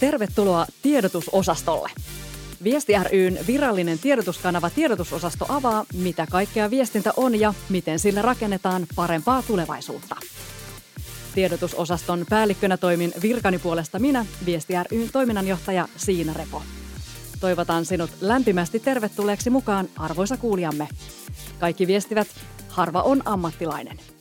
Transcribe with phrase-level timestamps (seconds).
[0.00, 1.90] tervetuloa tiedotusosastolle.
[2.64, 9.42] Viesti ryn virallinen tiedotuskanava Tiedotusosasto avaa, mitä kaikkea viestintä on ja miten sillä rakennetaan parempaa
[9.42, 10.16] tulevaisuutta.
[11.34, 16.62] Tiedotusosaston päällikkönä toimin virkani puolesta minä, Viesti ryn toiminnanjohtaja Siina Repo.
[17.40, 20.88] Toivotan sinut lämpimästi tervetulleeksi mukaan, arvoisa kuulijamme.
[21.58, 22.28] Kaikki viestivät,
[22.68, 24.15] harva on ammattilainen.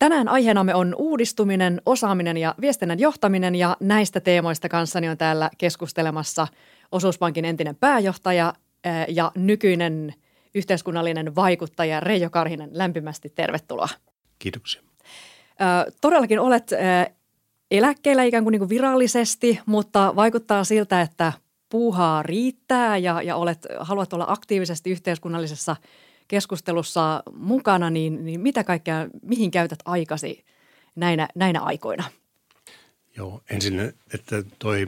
[0.00, 6.48] Tänään aiheenamme on uudistuminen, osaaminen ja viestinnän johtaminen ja näistä teemoista kanssani on täällä keskustelemassa
[6.92, 8.54] Osuuspankin entinen pääjohtaja
[9.08, 10.14] ja nykyinen
[10.54, 12.70] yhteiskunnallinen vaikuttaja Reijo Karhinen.
[12.72, 13.88] Lämpimästi tervetuloa.
[14.38, 14.82] Kiitoksia.
[16.00, 16.70] Todellakin olet
[17.70, 21.32] eläkkeellä ikään kuin, niin kuin virallisesti, mutta vaikuttaa siltä, että
[21.68, 25.76] puuhaa riittää ja, ja olet, haluat olla aktiivisesti yhteiskunnallisessa
[26.30, 30.44] keskustelussa mukana, niin, niin mitä kaikkea, mihin käytät aikasi
[30.96, 32.04] näinä, näinä aikoina?
[33.16, 33.80] Joo, ensin,
[34.14, 34.86] että toi,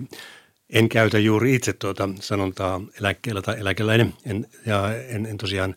[0.70, 4.15] en käytä juuri itse tuota sanontaa eläkkeellä tai eläkeläinen.
[4.27, 5.75] En, ja en, en tosiaan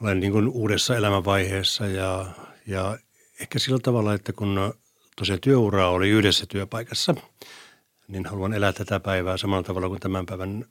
[0.00, 2.26] ole niin kuin uudessa elämänvaiheessa ja,
[2.66, 2.98] ja
[3.40, 4.74] ehkä sillä tavalla, että kun
[5.16, 7.14] tosiaan työuraa oli yhdessä työpaikassa,
[8.08, 10.64] niin haluan elää tätä päivää samalla tavalla kuin tämän päivän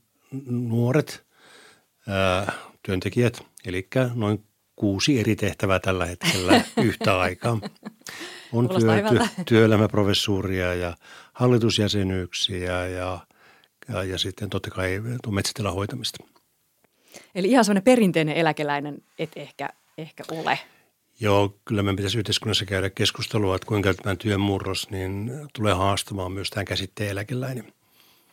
[0.50, 1.26] nuoret
[2.08, 4.44] ää, työntekijät, eli noin
[4.76, 7.60] kuusi eri tehtävää tällä hetkellä yhtä aikaa.
[8.54, 10.96] On työ, työ, työelämäprofessuuria ja
[11.34, 13.20] hallitusjäsenyyksiä ja,
[13.90, 15.02] ja, ja sitten totta kai
[15.32, 16.24] metsätilan hoitamista.
[17.36, 20.60] Eli ihan semmoinen perinteinen eläkeläinen et ehkä, ehkä ole.
[21.20, 26.32] Joo, kyllä me pitäisi yhteiskunnassa käydä keskustelua, että kuinka tämä työn murros niin tulee haastamaan
[26.32, 27.74] myös tämän käsitteen eläkeläinen.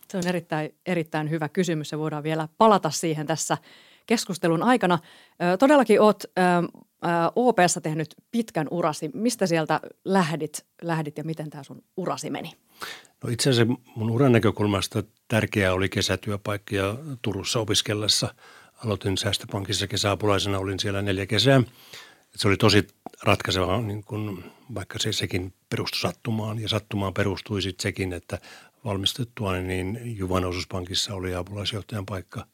[0.08, 3.58] Se on erittäin, erittäin hyvä kysymys ja voidaan vielä palata siihen tässä
[4.08, 4.98] keskustelun aikana.
[5.58, 6.26] Todellakin olet
[7.36, 9.10] OPssa tehnyt pitkän urasi.
[9.14, 12.52] Mistä sieltä lähdit, lähdit ja miten tämä sun urasi meni?
[13.24, 18.34] No itse asiassa mun uran näkökulmasta tärkeää oli kesätyöpaikka ja Turussa opiskellessa.
[18.84, 21.62] Aloitin säästöpankissa kesäapulaisena, olin siellä neljä kesää.
[22.36, 22.86] Se oli tosi
[23.22, 24.44] ratkaiseva, niin kun,
[24.74, 28.38] vaikka se sekin perustui sattumaan ja sattumaan perustui sitten sekin, että
[28.84, 32.46] valmistettua niin Juvan osuuspankissa oli apulaisjohtajan paikka–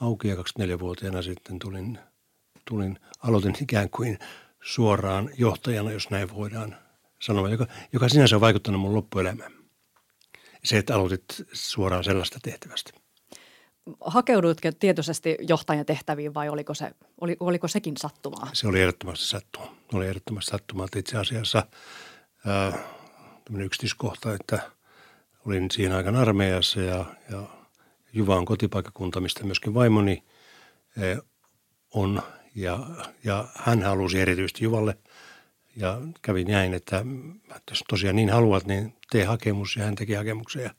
[0.00, 1.98] auki ja 24-vuotiaana sitten tulin,
[2.68, 4.18] tulin, aloitin ikään kuin
[4.62, 6.76] suoraan johtajana, jos näin voidaan
[7.22, 9.52] sanoa, joka, joka sinänsä on vaikuttanut mun loppuelämään.
[10.64, 12.90] Se, että aloitit suoraan sellaista tehtävästä.
[14.00, 16.90] Hakeuduitko tietoisesti johtajan tehtäviin vai oliko, se,
[17.20, 18.50] oli, oliko sekin sattumaa?
[18.52, 19.74] Se oli ehdottomasti sattumaa.
[19.92, 21.66] Oli ehdottomasti sattumaa, itse asiassa
[22.46, 22.72] ää,
[23.58, 24.70] yksityiskohta, että
[25.46, 27.42] olin siinä aikana armeijassa ja, ja
[28.16, 30.22] Juva on kotipaikkakunta, mistä myöskin vaimoni
[30.96, 31.18] eh,
[31.94, 32.22] on
[32.54, 32.78] ja,
[33.24, 34.98] ja hän halusi erityisesti Juvalle
[35.76, 37.04] ja kävi näin, että
[37.70, 40.70] jos tosiaan niin haluat, niin tee hakemus ja hän teki hakemuksen ja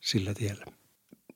[0.00, 0.64] sillä tiellä.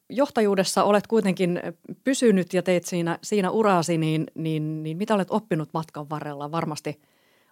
[0.09, 1.60] Johtajuudessa olet kuitenkin
[2.04, 6.53] pysynyt ja teit siinä, siinä uraasi, niin, niin, niin mitä olet oppinut matkan varrella?
[6.53, 7.00] Varmasti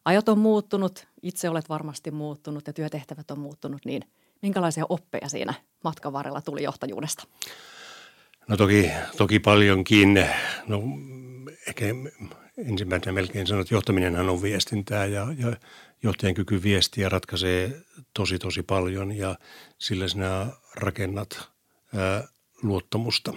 [0.04, 4.02] ajat on muuttunut, itse olet varmasti muuttunut ja työtehtävät on muuttunut, niin
[4.42, 5.54] minkälaisia oppeja siinä
[5.84, 7.24] matkan varrella tuli johtajuudesta?
[8.48, 10.26] No toki, toki paljonkin.
[10.66, 10.82] No
[11.66, 11.84] ehkä
[12.58, 15.56] ensimmäisenä melkein sanon, että johtaminenhan on viestintää ja, ja
[16.02, 17.80] johtajan kyky viestiä ratkaisee
[18.14, 19.38] tosi tosi paljon ja
[19.78, 21.48] sillä sinä rakennat
[21.96, 22.28] ää,
[22.62, 23.34] luottamusta.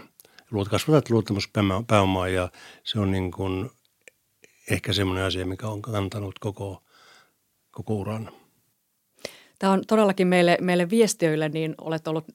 [0.52, 2.50] Luot, kasvatat luottamuspääomaa ja
[2.84, 3.70] se on niin kuin
[4.72, 6.84] ehkä semmoinen asia, mikä on kantanut koko,
[7.72, 8.32] koko uran.
[9.60, 12.26] Tämä on todellakin meille, meille viestiöille, niin olet ollut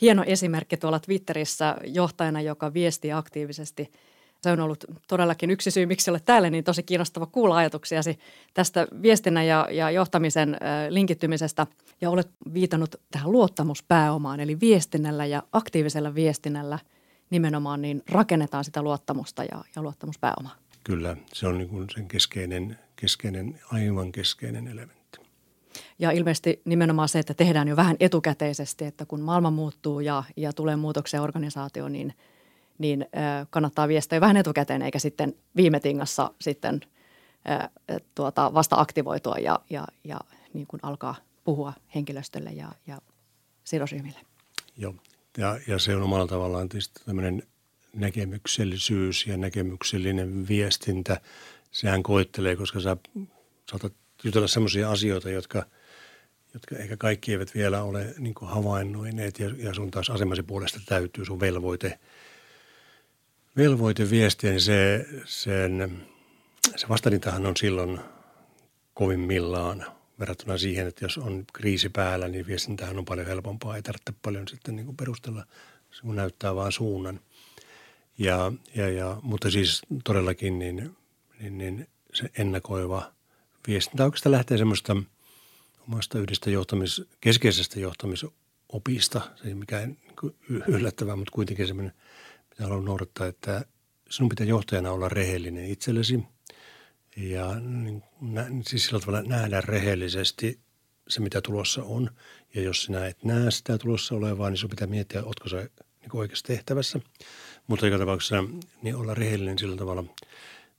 [0.00, 3.92] hieno esimerkki tuolla Twitterissä johtajana, joka viestii aktiivisesti.
[4.40, 8.18] Se on ollut todellakin yksi syy, miksi olet täällä, niin tosi kiinnostava kuulla ajatuksiasi
[8.54, 10.56] tästä viestinnän ja, ja johtamisen
[10.88, 11.66] linkittymisestä.
[12.00, 16.78] Ja olet viitannut tähän luottamuspääomaan, eli viestinnällä ja aktiivisella viestinnällä
[17.30, 20.54] nimenomaan niin rakennetaan sitä luottamusta ja, ja luottamuspääomaa.
[20.84, 24.97] Kyllä, se on niin kuin sen keskeinen, keskeinen, aivan keskeinen elementti.
[25.98, 30.52] Ja ilmeisesti nimenomaan se, että tehdään jo vähän etukäteisesti, että kun maailma muuttuu ja, ja
[30.52, 32.14] tulee muutoksia organisaatioon, niin,
[32.78, 36.80] niin äh, kannattaa viestiä vähän etukäteen, eikä sitten viime tingassa sitten
[37.50, 37.70] äh,
[38.14, 40.20] tuota, vasta aktivoitua ja, ja, ja
[40.52, 41.14] niin kuin alkaa
[41.44, 42.98] puhua henkilöstölle ja, ja
[43.64, 44.18] sidosryhmille.
[44.76, 44.94] Joo,
[45.38, 47.42] ja, ja se on omalla tavallaan tietysti tämmöinen
[47.94, 51.20] näkemyksellisyys ja näkemyksellinen viestintä.
[51.70, 52.96] Sehän koettelee, koska sä
[53.70, 53.92] saatat
[54.24, 55.66] jutella sellaisia asioita, jotka–
[56.54, 61.24] jotka ehkä kaikki eivät vielä ole niin havainnoineet ja, ja sun taas asemasi puolesta täytyy
[61.24, 61.98] sun velvoite,
[63.56, 66.02] velvoite viestiä, niin se, sen,
[66.76, 68.00] se vastarintahan on silloin
[68.94, 69.86] kovimmillaan
[70.18, 73.76] verrattuna siihen, että jos on kriisi päällä, niin viestintähän on paljon helpompaa.
[73.76, 75.44] Ei tarvitse paljon sitten niin kuin perustella,
[76.02, 77.20] kun näyttää vaan suunnan.
[78.18, 80.96] Ja, ja, ja, mutta siis todellakin niin,
[81.40, 83.12] niin, niin se ennakoiva
[83.66, 84.96] viestintä oikeastaan lähtee semmoista
[85.88, 89.20] omasta yhdestä johtamis, keskeisestä johtamisopista.
[89.36, 89.96] Se ei mikään
[90.48, 91.92] niin yllättävää, mutta kuitenkin semmoinen,
[92.50, 93.64] mitä haluan noudattaa, että
[94.10, 96.22] sinun pitää johtajana olla rehellinen itsellesi–
[97.18, 98.02] ja niin,
[98.66, 100.60] siis sillä tavalla nähdä rehellisesti
[101.08, 102.10] se, mitä tulossa on.
[102.54, 105.70] Ja jos sinä et näe sitä tulossa olevaa, niin sinun pitää miettiä, oletko se
[106.00, 107.00] niin oikeassa tehtävässä.
[107.66, 108.44] Mutta joka tapauksessa
[108.82, 110.04] niin olla rehellinen sillä tavalla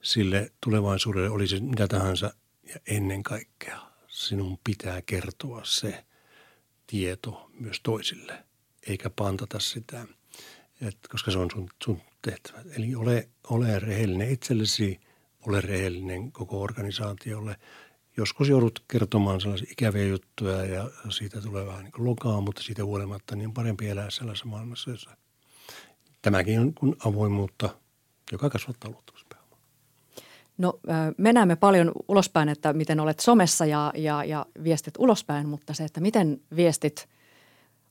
[0.02, 2.34] sille tulevaisuudelle, olisi mitä tahansa.
[2.74, 3.88] Ja ennen kaikkea
[4.19, 6.06] sinun pitää kertoa se
[6.88, 8.45] tieto myös toisille,
[8.88, 10.07] eikä pantata sitä,
[10.81, 12.62] et, koska se on sun, sun tehtävä.
[12.77, 15.00] Eli ole, ole rehellinen itsellesi–
[15.48, 17.56] ole rehellinen koko organisaatiolle.
[18.18, 23.36] Joskus joudut kertomaan sellaisia ikäviä juttuja ja siitä tulee vähän niin lokaa, mutta siitä huolimatta
[23.36, 25.18] niin on parempi elää sellaisessa maailmassa, jossa
[26.22, 27.80] tämäkin on kuin avoimuutta,
[28.31, 29.19] joka kasvattaa luottamuspääomaa.
[30.60, 30.80] No
[31.18, 35.84] me näemme paljon ulospäin, että miten olet somessa ja, ja, ja viestit ulospäin, mutta se,
[35.84, 37.10] että miten viestit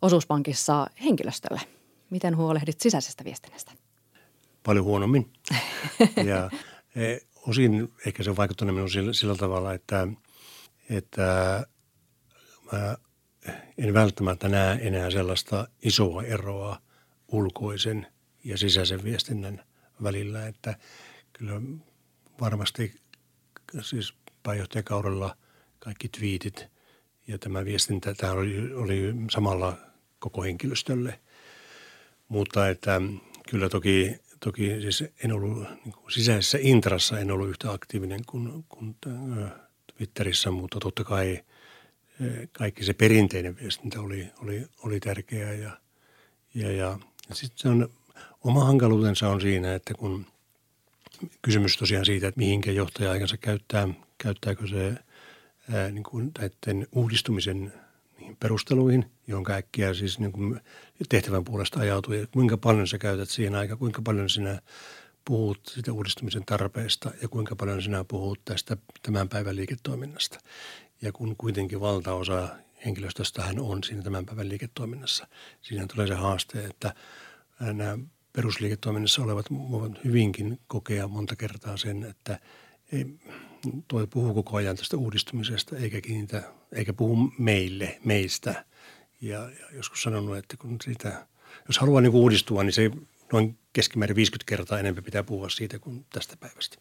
[0.03, 1.61] osuuspankissa henkilöstölle?
[2.11, 3.73] Miten huolehdit sisäisestä viestinnästä?
[4.62, 5.32] Paljon huonommin.
[6.31, 6.50] ja
[6.97, 10.09] e, osin ehkä se on vaikuttanut minun sillä, sillä tavalla, että,
[10.91, 11.67] että
[12.73, 12.97] mä
[13.79, 16.79] en välttämättä näe enää sellaista isoa eroa
[17.29, 18.06] ulkoisen
[18.44, 19.65] ja sisäisen viestinnän
[20.03, 20.76] välillä, että
[21.32, 21.61] kyllä
[22.40, 23.00] varmasti
[23.81, 25.37] siis pääjohtajakaudella
[25.79, 26.67] kaikki twiitit
[27.26, 29.79] ja tämä viestintä, tämä oli, oli samalla
[30.19, 31.20] koko henkilöstölle.
[32.29, 33.00] Mutta että
[33.50, 38.64] kyllä toki toki siis en ollut niin kuin sisäisessä intrassa, en ollut yhtä aktiivinen kuin,
[38.69, 38.96] kuin
[39.96, 41.44] Twitterissä, mutta totta kai
[42.52, 45.81] kaikki se perinteinen viestintä oli, oli, oli tärkeää ja,
[46.55, 46.99] ja, ja,
[47.32, 47.88] sitten on,
[48.44, 50.26] oma hankaluutensa on siinä, että kun
[51.43, 53.88] kysymys tosiaan siitä, että mihinkä johtaja aikansa käyttää,
[54.19, 54.94] käyttääkö se
[55.73, 57.73] ää, niin kuin näiden uudistumisen–
[58.19, 60.61] niihin perusteluihin, jonka äkkiä siis niin kuin
[61.09, 64.62] tehtävän puolesta ajautuu ja kuinka paljon sä käytät siihen aikaa, kuinka paljon sinä
[65.25, 70.38] puhut sitä uudistumisen tarpeesta ja kuinka paljon sinä puhut tästä tämän päivän liiketoiminnasta.
[71.03, 72.49] Ja kun kuitenkin valtaosa
[72.85, 75.26] henkilöstöstähän on siinä tämän päivän liiketoiminnassa,
[75.62, 76.94] siinä tulee se haaste, että
[77.61, 77.99] nämä
[78.32, 82.38] perusliiketoiminnassa olevat voivat hyvinkin kokea monta kertaa sen, että
[82.92, 83.06] ei,
[83.88, 86.42] toi puhuu koko ajan tästä uudistumisesta eikä, kiinnitä,
[86.72, 88.64] eikä puhu meille, meistä.
[89.20, 91.26] Ja, ja joskus sanonut, että kun siitä,
[91.69, 92.90] jos haluaa niin uudistua, niin se
[93.32, 96.76] noin keskimäärin 50 kertaa enemmän pitää puhua siitä kuin tästä päivästä.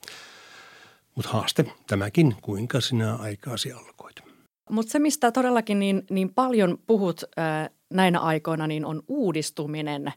[1.15, 4.15] Mutta haaste tämäkin, kuinka sinä aikaasi alkoit.
[4.69, 10.13] Mutta se, mistä todellakin niin, niin paljon puhut ää, näinä aikoina, niin on uudistuminen.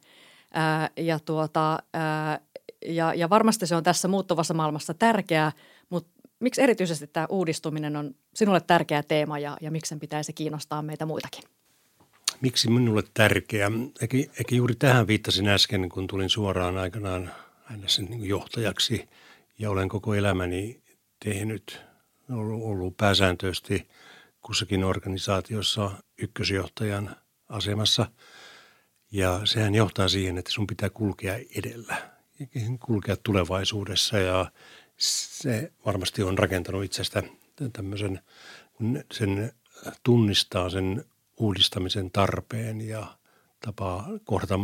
[0.54, 2.40] Ää, ja, tuota, ää,
[2.86, 5.52] ja, ja varmasti se on tässä muuttuvassa maailmassa tärkeää,
[5.90, 10.82] mutta miksi erityisesti tämä uudistuminen on sinulle tärkeä teema ja, ja miksi sen pitäisi kiinnostaa
[10.82, 11.44] meitä muitakin?
[12.40, 13.70] Miksi minulle tärkeä?
[14.00, 17.30] Eikä, eikä juuri tähän viittasin äsken, kun tulin suoraan aikanaan
[17.70, 19.08] aina sen niin johtajaksi
[19.58, 20.82] ja olen koko elämäni
[21.24, 21.80] tehnyt,
[22.30, 23.88] ollut, ollut pääsääntöisesti
[24.40, 27.16] kussakin organisaatiossa ykkösjohtajan
[27.48, 28.06] asemassa.
[29.10, 31.96] Ja sehän johtaa siihen, että sun pitää kulkea edellä,
[32.86, 34.52] kulkea tulevaisuudessa ja
[34.96, 37.22] se varmasti on rakentanut itsestä
[37.72, 38.20] tämmöisen,
[38.74, 39.52] kun sen
[40.02, 41.04] tunnistaa sen
[41.36, 43.16] uudistamisen tarpeen ja
[43.60, 44.60] tapaa kohdata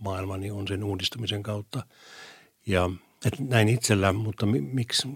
[0.00, 1.86] maailma, niin on sen uudistumisen kautta.
[2.66, 2.90] Ja
[3.24, 5.08] että näin itsellä, mutta miksi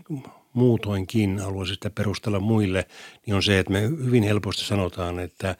[0.52, 2.86] muutoinkin haluaisin sitä perustella muille,
[3.26, 5.56] niin on se, että me hyvin helposti sanotaan, että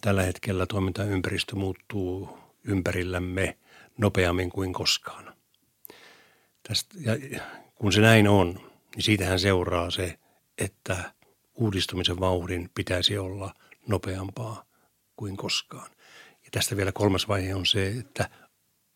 [0.00, 3.58] tällä hetkellä toimintaympäristö muuttuu ympärillämme
[3.98, 5.34] nopeammin kuin koskaan.
[6.68, 7.40] Tästä, ja
[7.74, 8.60] kun se näin on,
[8.94, 10.18] niin siitähän seuraa se,
[10.58, 11.12] että
[11.54, 13.54] uudistumisen vauhdin pitäisi olla
[13.86, 14.64] nopeampaa
[15.16, 15.90] kuin koskaan.
[16.44, 18.30] Ja tästä vielä kolmas vaihe on se, että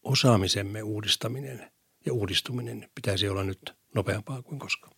[0.02, 1.70] osaamisemme uudistaminen
[2.06, 4.94] ja uudistuminen pitäisi olla nyt nopeampaa kuin koskaan.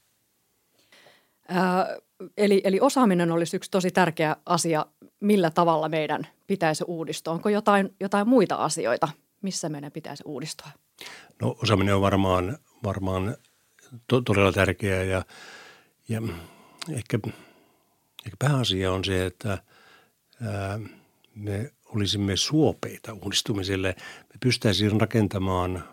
[1.49, 1.96] Ää,
[2.37, 4.87] eli, eli osaaminen olisi yksi tosi tärkeä asia,
[5.20, 7.32] millä tavalla meidän pitäisi uudistua.
[7.32, 9.08] Onko jotain, jotain muita asioita,
[9.42, 10.68] missä meidän pitäisi uudistua?
[11.42, 13.37] No osaaminen on varmaan, varmaan
[14.08, 15.25] to, todella tärkeää ja,
[16.08, 16.23] ja
[16.90, 17.18] ehkä,
[18.26, 19.58] ehkä pääasia on se, että
[20.42, 20.80] ää,
[21.35, 23.94] me olisimme suopeita uudistumiselle.
[23.99, 25.85] Me pystyisimme rakentamaan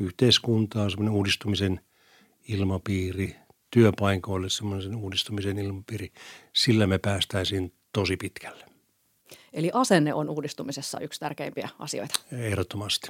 [0.00, 1.80] yhteiskuntaa, semmoinen uudistumisen
[2.48, 3.36] ilmapiiri,
[3.70, 6.12] työpaikoille semmoisen uudistumisen ilmapiiri,
[6.52, 8.64] sillä me päästäisiin tosi pitkälle.
[9.52, 12.20] Eli asenne on uudistumisessa yksi tärkeimpiä asioita.
[12.32, 13.08] Ehdottomasti.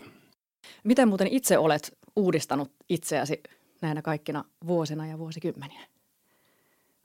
[0.84, 3.42] Miten muuten itse olet uudistanut itseäsi
[3.80, 5.80] näinä kaikkina vuosina ja vuosikymmeniä?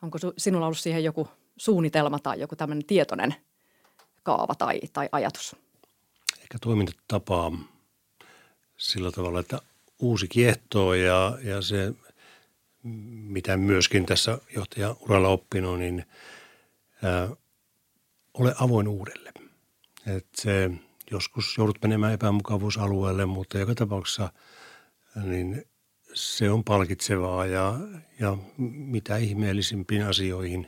[0.01, 1.27] Onko sinulla ollut siihen joku
[1.57, 3.35] suunnitelma tai joku tämmöinen tietoinen
[4.23, 5.55] kaava tai, tai ajatus?
[6.41, 7.51] Ehkä toimintatapaa
[8.77, 9.61] sillä tavalla, että
[9.99, 11.93] uusi kiehtoo ja, ja se,
[13.13, 16.05] mitä myöskin tässä johtajauralla oppinut, niin
[18.33, 19.31] ole avoin uudelle.
[20.07, 20.71] Et se,
[21.11, 24.29] joskus joudut menemään epämukavuusalueelle, mutta joka tapauksessa
[25.23, 25.65] niin
[26.13, 27.79] se on palkitsevaa ja,
[28.19, 30.67] ja mitä ihmeellisimpiin asioihin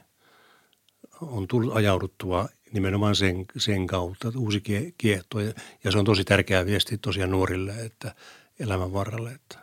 [1.22, 4.63] on tullut ajauduttua nimenomaan sen, sen kautta, että uusi
[4.98, 5.39] kiehto.
[5.39, 5.53] Ja,
[5.84, 8.15] ja se on tosi tärkeä viesti tosiaan nuorille, että
[8.60, 9.60] elämän varrelle, että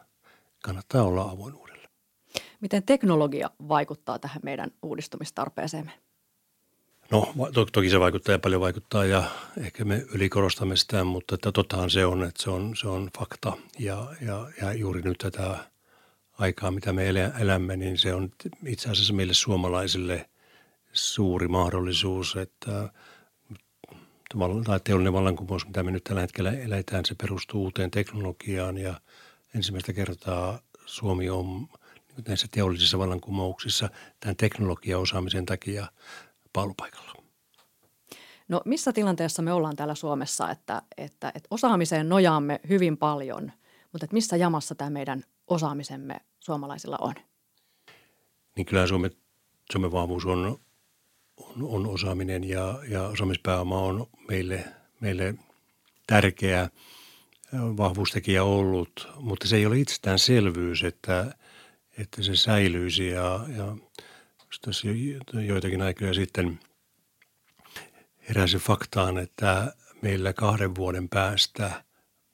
[0.63, 1.89] kannattaa olla avoin uudelle.
[2.61, 5.93] Miten teknologia vaikuttaa tähän meidän uudistumistarpeeseemme?
[7.13, 9.25] No to, toki se vaikuttaa ja paljon vaikuttaa ja
[9.61, 13.53] ehkä me ylikorostamme sitä, mutta että tottahan se on, että se on, se on fakta.
[13.79, 15.57] Ja, ja, ja juuri nyt tätä
[16.39, 17.09] aikaa, mitä me
[17.41, 18.31] elämme, niin se on
[18.67, 20.29] itse asiassa meille suomalaisille
[20.93, 22.89] suuri mahdollisuus, että
[24.65, 29.01] tai teollinen vallankumous, mitä me nyt tällä hetkellä eletään, se perustuu uuteen teknologiaan ja
[29.55, 31.69] ensimmäistä kertaa Suomi on
[32.29, 33.89] näissä teollisissa vallankumouksissa
[34.21, 35.87] tämän teknologiaosaamisen takia
[36.53, 37.13] paalupaikalla.
[38.49, 43.53] No missä tilanteessa me ollaan täällä Suomessa, että, että, että osaamiseen nojaamme hyvin paljon,
[43.93, 47.15] mutta että missä jamassa tämä meidän osaamisemme suomalaisilla on?
[48.57, 49.11] Niin kyllä Suomen,
[49.73, 50.59] Suomen vahvuus on,
[51.37, 54.65] on, on osaaminen ja, ja osaamispääoma on meille,
[55.01, 55.35] meille
[56.07, 56.69] tärkeä
[57.53, 61.35] vahvuustekijä ollut, mutta se ei ole itsestäänselvyys, että,
[61.99, 63.77] että se säilyisi ja, ja
[64.61, 64.89] tässä
[65.47, 66.61] joitakin aikoja sitten
[68.29, 71.85] heräsi faktaan, että meillä kahden vuoden päästä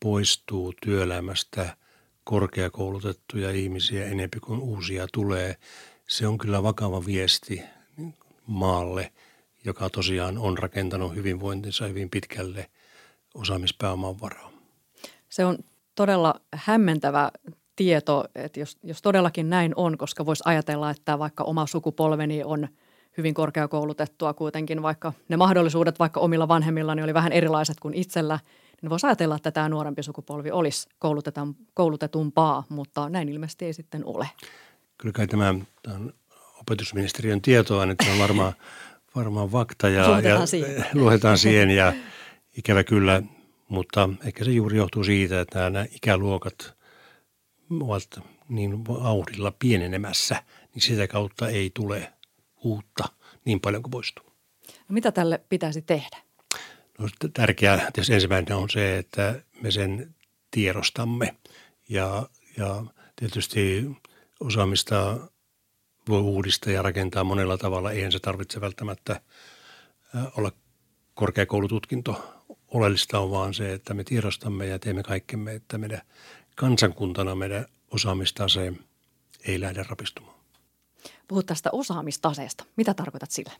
[0.01, 1.77] poistuu työelämästä
[2.25, 5.57] korkeakoulutettuja ihmisiä enempi kuin uusia tulee.
[6.09, 7.63] Se on kyllä vakava viesti
[8.47, 9.13] maalle,
[9.65, 12.71] joka tosiaan on rakentanut hyvinvointinsa hyvin pitkälle
[13.35, 14.53] osaamispääoman varaan.
[15.29, 15.59] Se on
[15.95, 17.31] todella hämmentävä
[17.79, 22.69] tieto, että jos, jos todellakin näin on, koska voisi ajatella, että vaikka oma sukupolveni on
[23.17, 28.41] hyvin korkeakoulutettua kuitenkin, vaikka ne mahdollisuudet vaikka omilla vanhemmillani oli vähän erilaiset kuin itsellä,
[28.83, 30.89] niin voisi ajatella, että tämä nuorempi sukupolvi olisi
[31.75, 34.29] koulutetumpaa, mutta näin ilmeisesti ei sitten ole.
[34.99, 36.13] Kyllä kai tämä, tämä on
[36.61, 38.53] opetusministeriön tietoa, että on varmaan,
[39.17, 40.85] varmaan fakta ja, ja siihen.
[40.95, 41.93] luotetaan siihen ja
[42.57, 43.23] ikävä kyllä,
[43.69, 46.78] mutta ehkä se juuri johtuu siitä, että nämä ikäluokat
[47.71, 50.43] ovat niin vauhdilla pienenemässä,
[50.75, 52.13] niin sitä kautta ei tule
[52.65, 53.05] uutta
[53.45, 54.27] niin paljon kuin poistuu.
[54.67, 56.17] No mitä tälle pitäisi tehdä?
[56.99, 60.15] No, tärkeää tietysti ensimmäinen on se, että me sen
[60.51, 61.37] tiedostamme
[61.89, 62.85] ja, ja
[63.17, 63.91] tietysti
[64.41, 65.17] osaamista
[66.09, 67.93] voi uudistaa ja rakentaa monella tavalla.
[67.93, 69.21] Eihän se tarvitse välttämättä
[70.37, 70.53] olla
[71.15, 72.35] korkeakoulututkinto.
[72.69, 76.01] Oleellista on vaan se, että me tiedostamme ja teemme kaikkemme, että meidän
[76.59, 78.73] kansankuntana meidän osaamistase
[79.47, 80.39] ei lähde rapistumaan.
[81.29, 82.65] Puhut tästä osaamistaseesta.
[82.77, 83.53] Mitä tarkoitat sillä?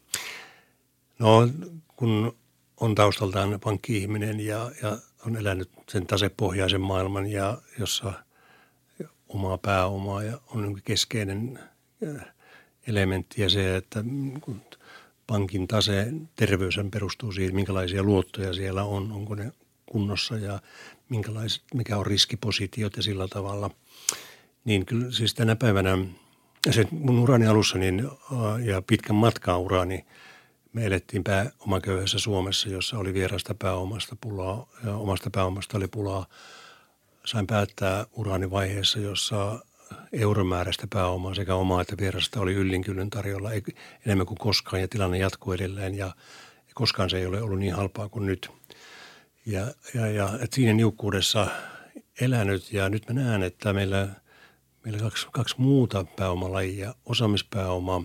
[1.19, 1.49] No
[1.97, 2.37] kun
[2.77, 8.13] on taustaltaan pankki-ihminen ja, ja on elänyt sen tasepohjaisen maailman, ja jossa
[9.29, 11.59] omaa pääomaa ja on keskeinen
[12.87, 14.05] elementti ja se, että
[15.27, 19.53] pankin tase, terveys perustuu siihen, minkälaisia luottoja siellä on, onko ne
[19.91, 20.61] kunnossa ja
[21.09, 23.71] minkälaiset, mikä on riskipositiot ja sillä tavalla.
[24.65, 25.99] Niin kyllä siis tänä päivänä,
[26.71, 28.09] se mun urani alussa niin,
[28.65, 30.07] ja pitkän matkan urani,
[30.73, 36.27] me elettiin pää omaköyhässä Suomessa, jossa oli vierasta pääomasta pulaa ja omasta pääomasta oli pulaa.
[37.25, 39.61] Sain päättää urani vaiheessa, jossa
[40.13, 43.51] euromääräistä pääomaa sekä omaa että vierasta oli yllinkyllyn tarjolla
[44.07, 46.13] enemmän kuin koskaan ja tilanne jatkuu edelleen ja
[46.75, 48.51] koskaan se ei ole ollut niin halpaa kuin nyt.
[49.49, 51.47] Ja, ja, ja että siinä niukkuudessa
[52.21, 52.73] elänyt.
[52.73, 54.09] Ja nyt mä näen, että meillä,
[54.85, 58.05] meillä kaksi, kaksi muuta pääomalajia, osaamispääoma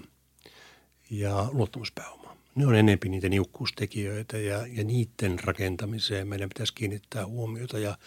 [1.09, 2.37] ja luottamuspääoma.
[2.55, 7.79] Ne on enemmän niitä niukkuustekijöitä ja, ja niiden rakentamiseen meidän pitäisi kiinnittää huomiota.
[7.79, 7.97] Ja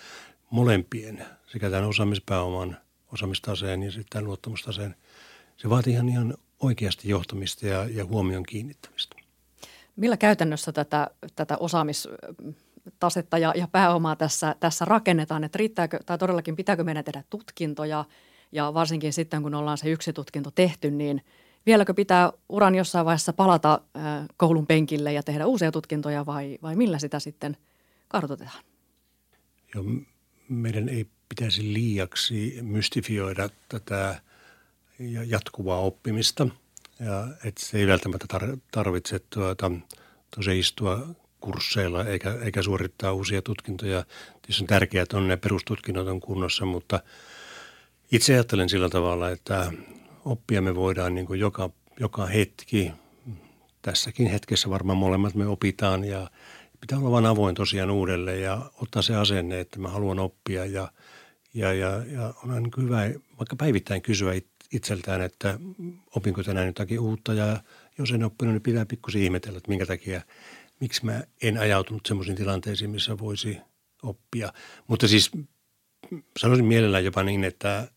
[0.51, 2.77] molempien, sekä tämän osaamispääoman,
[3.13, 4.95] osaamistaseen ja sitten tämän luottamustaseen,
[5.57, 9.17] se vaatii ihan, ihan oikeasti johtamista ja, ja huomion kiinnittämistä.
[9.97, 11.57] Millä käytännössä tätä, tätä
[12.87, 18.05] osaamistasetta ja, ja pääomaa tässä, tässä rakennetaan, että riittääkö tai todellakin pitääkö meidän tehdä tutkintoja
[18.53, 21.23] Ja varsinkin sitten, kun ollaan se yksi tutkinto tehty, niin
[21.67, 23.81] vieläkö pitää uran jossain vaiheessa palata
[24.37, 27.57] koulun penkille ja tehdä uusia tutkintoja vai, vai millä sitä sitten
[28.09, 28.63] kartoitetaan?
[29.75, 29.85] Joo,
[30.49, 34.21] meidän ei pitäisi liiaksi mystifioida tätä
[35.27, 36.49] jatkuvaa oppimista.
[37.01, 38.27] Ja että se ei välttämättä
[38.71, 39.71] tarvitse tuota,
[40.37, 41.07] tosiaan istua
[41.41, 44.05] kursseilla eikä, eikä suorittaa uusia tutkintoja.
[44.43, 47.01] Tietysti on tärkeää, että on ne perustutkinnot on kunnossa, mutta
[48.13, 49.73] itse ajattelen sillä tavalla, että
[50.25, 52.93] oppia me voidaan niin kuin joka, joka hetki,
[53.83, 56.31] tässäkin hetkessä varmaan molemmat me opitaan ja
[56.81, 60.89] pitää olla vain avoin tosiaan uudelleen ja ottaa se asenne, että mä haluan oppia ja,
[61.55, 64.33] ja, ja, ja on niin hyvä vaikka päivittäin kysyä
[64.73, 65.59] itseltään, että
[66.17, 67.61] opinko tänään jotakin uutta ja
[67.99, 70.21] jos en oppinut, niin pitää pikkusen ihmetellä, että minkä takia,
[70.81, 73.59] miksi mä en ajautunut semmoisiin tilanteisiin, missä voisi
[74.03, 74.53] oppia.
[74.87, 75.31] Mutta siis
[76.39, 77.89] sanoisin mielellään jopa niin, että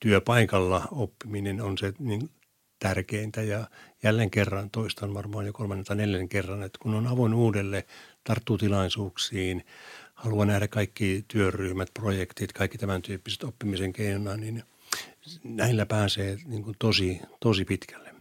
[0.00, 2.30] työpaikalla oppiminen on se niin
[2.78, 3.68] tärkeintä ja
[4.02, 7.86] jälleen kerran toistan varmaan jo kolmannen tai neljännen kerran, että kun on avoin uudelle,
[8.24, 9.66] tarttuu tilaisuuksiin,
[10.14, 14.62] haluaa nähdä kaikki työryhmät, projektit, kaikki tämän tyyppiset oppimisen keinona, niin
[15.44, 18.17] näillä pääsee niin kuin tosi, tosi pitkälle.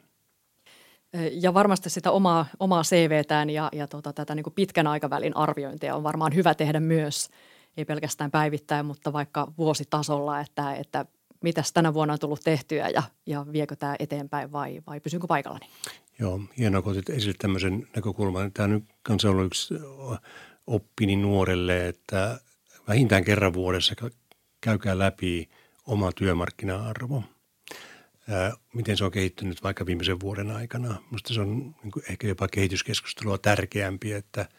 [1.31, 5.95] Ja varmasti sitä omaa, omaa CVtään ja, ja tota, tätä niin kuin pitkän aikavälin arviointia
[5.95, 7.29] on varmaan hyvä tehdä myös,
[7.77, 11.05] ei pelkästään päivittäin, mutta vaikka vuositasolla, että, että
[11.41, 15.65] mitäs tänä vuonna on tullut tehtyä ja, ja viekö tämä eteenpäin vai, vai pysynkö paikallani?
[16.19, 18.51] Joo, hienoa, kun otit esille tämmöisen näkökulman.
[18.51, 19.73] Tämä nyt kanssa ollut yksi
[20.67, 22.39] oppini nuorelle, että
[22.87, 23.95] vähintään kerran vuodessa
[24.61, 25.49] käykää läpi
[25.85, 27.23] oma työmarkkina-arvo.
[28.73, 31.01] Miten se on kehittynyt vaikka viimeisen vuoden aikana.
[31.11, 34.49] Minusta se on niin kuin ehkä jopa kehityskeskustelua tärkeämpi, että,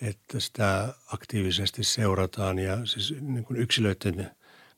[0.00, 4.30] että sitä aktiivisesti seurataan ja siis niin kuin yksilöiden–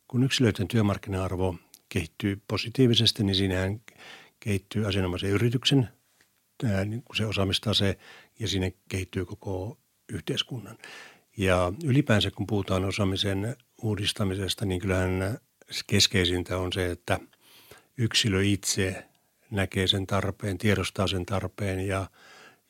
[0.09, 1.57] kun yksilöiden työmarkkina-arvo
[1.89, 3.81] kehittyy positiivisesti, niin siinähän
[4.41, 5.89] kehittyy asianomaisen yrityksen
[6.85, 7.99] niin se osaamistase
[8.39, 10.79] ja sinne kehittyy koko yhteiskunnan.
[11.37, 15.39] Ja ylipäänsä kun puhutaan osaamisen uudistamisesta, niin kyllähän
[15.87, 17.21] keskeisintä on se, että
[17.99, 19.05] yksilö itse
[19.51, 22.07] näkee sen tarpeen, tiedostaa sen tarpeen ja,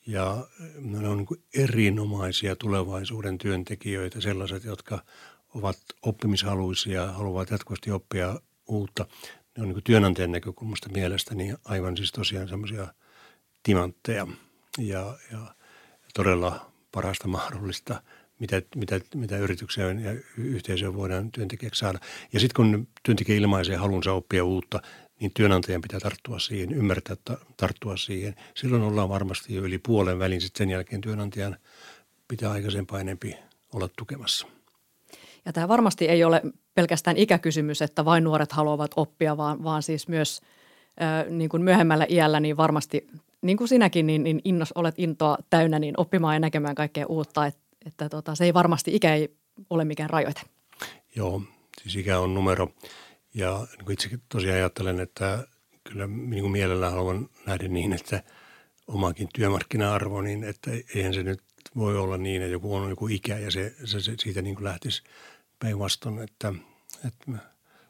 [0.07, 0.47] ja
[0.79, 5.03] ne on niin erinomaisia tulevaisuuden työntekijöitä, sellaiset, jotka
[5.55, 9.07] ovat oppimishaluisia, haluavat jatkuvasti oppia uutta.
[9.57, 12.87] Ne on niin työnantajan näkökulmasta mielestäni aivan siis tosiaan semmoisia
[13.63, 14.27] timantteja
[14.79, 15.55] ja, ja
[16.15, 18.03] todella parasta mahdollista,
[18.39, 21.99] mitä, mitä, mitä yrityksiä ja yhteisöä voidaan työntekijäksi saada.
[22.33, 24.83] Ja sitten kun työntekijä ilmaisee halunsa oppia uutta,
[25.21, 27.17] niin työnantajan pitää tarttua siihen, ymmärtää
[27.57, 28.35] tarttua siihen.
[28.55, 31.57] Silloin ollaan varmasti jo yli puolen välin, sitten sen jälkeen työnantajan
[32.29, 33.37] pitää aikaisempaa enempi
[33.73, 34.47] olla tukemassa.
[35.45, 36.43] Ja tämä varmasti ei ole
[36.75, 40.41] pelkästään ikäkysymys, että vain nuoret haluavat oppia, vaan, vaan siis myös
[41.03, 43.07] äh, niin kuin myöhemmällä iällä niin varmasti,
[43.43, 47.47] niin kuin sinäkin, niin, niin innos, olet intoa täynnä niin oppimaan ja näkemään kaikkea uutta.
[47.47, 49.37] Että, että tota, se ei varmasti, ikä ei
[49.71, 50.41] ole mikään rajoite.
[51.17, 51.43] Joo,
[51.83, 52.69] siis ikä on numero.
[53.37, 55.47] Ja niin itsekin tosiaan ajattelen, että
[55.85, 58.23] kyllä niin kuin mielellään haluan nähdä niin, että
[58.87, 61.43] omakin työmarkkina-arvo, niin että eihän se nyt
[61.77, 64.65] voi olla niin, että joku on joku ikä ja se, se, se siitä niin kuin
[64.65, 65.03] lähtisi–
[65.59, 66.53] päinvastoin, että,
[67.07, 67.33] että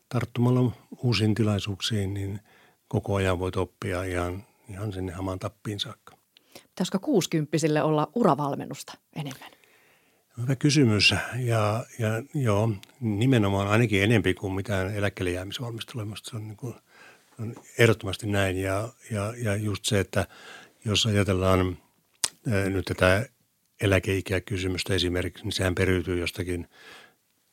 [0.08, 2.40] tarttumalla uusiin tilaisuuksiin, niin
[2.88, 6.16] koko ajan voit oppia ihan, ihan sinne hamaan tappiin saakka.
[6.68, 9.50] Pitäisikö kuusikymppisille olla uravalmennusta enemmän?
[10.42, 16.30] Hyvä kysymys ja, ja joo, nimenomaan ainakin enempi kuin mitään eläkkeelle jäämisvalmistelemasta.
[16.30, 16.74] Se on, niin kuin,
[17.40, 20.26] on ehdottomasti näin ja, ja, ja just se, että
[20.84, 21.78] jos ajatellaan
[22.50, 23.26] ää, nyt tätä
[23.80, 26.68] eläkeikäkysymystä esimerkiksi, niin sehän periytyy jostakin–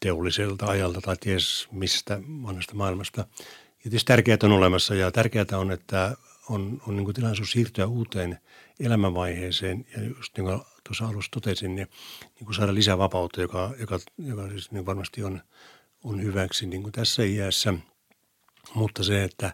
[0.03, 3.21] teolliselta ajalta tai ties mistä vanhasta maailmasta.
[3.21, 6.17] Ja tietysti tärkeää on olemassa ja tärkeää on, että
[6.49, 8.39] on, on niin tilaisuus siirtyä uuteen
[8.79, 11.87] elämänvaiheeseen ja just niin kuin tuossa alussa totesin, niin,
[12.35, 15.41] niin kuin saada lisää vapautta, joka, joka, joka siis niin varmasti on,
[16.03, 17.73] on hyväksi niin kuin tässä iässä.
[18.75, 19.53] Mutta se, että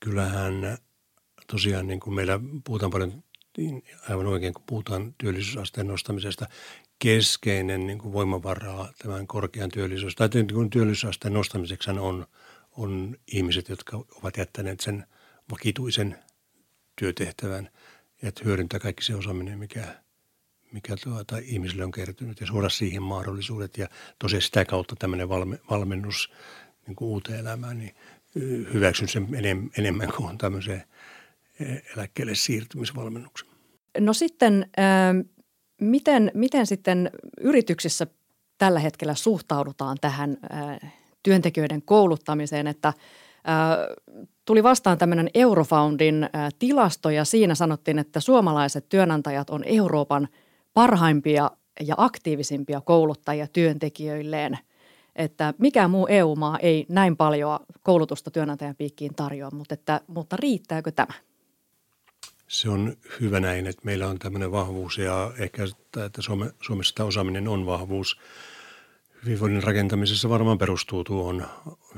[0.00, 0.78] kyllähän
[1.46, 3.24] tosiaan niin kuin meillä puhutaan paljon
[3.56, 6.46] niin aivan oikein, kun puhutaan työllisyysasteen nostamisesta,
[6.98, 12.26] keskeinen niin kuin voimavaraa tämän korkean työllisyys, tai niin kuin työllisyysasteen nostamiseksi on,
[12.76, 15.06] on ihmiset, jotka ovat jättäneet sen
[15.50, 16.18] vakituisen
[16.96, 17.70] työtehtävän,
[18.22, 20.02] että hyödyntää kaikki se osaaminen, mikä,
[20.72, 23.78] mikä tuota, ihmisille on kertynyt ja suoda siihen mahdollisuudet.
[23.78, 26.32] Ja tosiaan sitä kautta tämmöinen valme, valmennus
[26.86, 27.94] niin kuin uuteen elämään, niin
[28.74, 29.28] hyväksyn sen
[29.78, 30.82] enemmän kuin tämmöiseen
[31.96, 33.48] eläkkeelle siirtymisvalmennuksen.
[33.98, 34.66] No sitten
[35.80, 38.06] Miten, miten sitten yrityksissä
[38.58, 40.36] tällä hetkellä suhtaudutaan tähän
[41.22, 42.92] työntekijöiden kouluttamiseen, että
[44.44, 46.28] tuli vastaan tämmöinen Eurofoundin
[46.58, 50.28] tilasto ja siinä sanottiin, että suomalaiset työnantajat on Euroopan
[50.74, 54.58] parhaimpia ja aktiivisimpia kouluttajia työntekijöilleen.
[55.16, 60.92] Että mikään muu EU-maa ei näin paljon koulutusta työnantajan piikkiin tarjoa, mutta, että, mutta riittääkö
[60.92, 61.14] tämä?
[62.48, 65.64] Se on hyvä näin, että meillä on tämmöinen vahvuus ja ehkä
[66.06, 68.20] että Suome, Suomessa tämä osaaminen on vahvuus.
[69.24, 71.46] Hyvinvoinnin rakentamisessa varmaan perustuu tuohon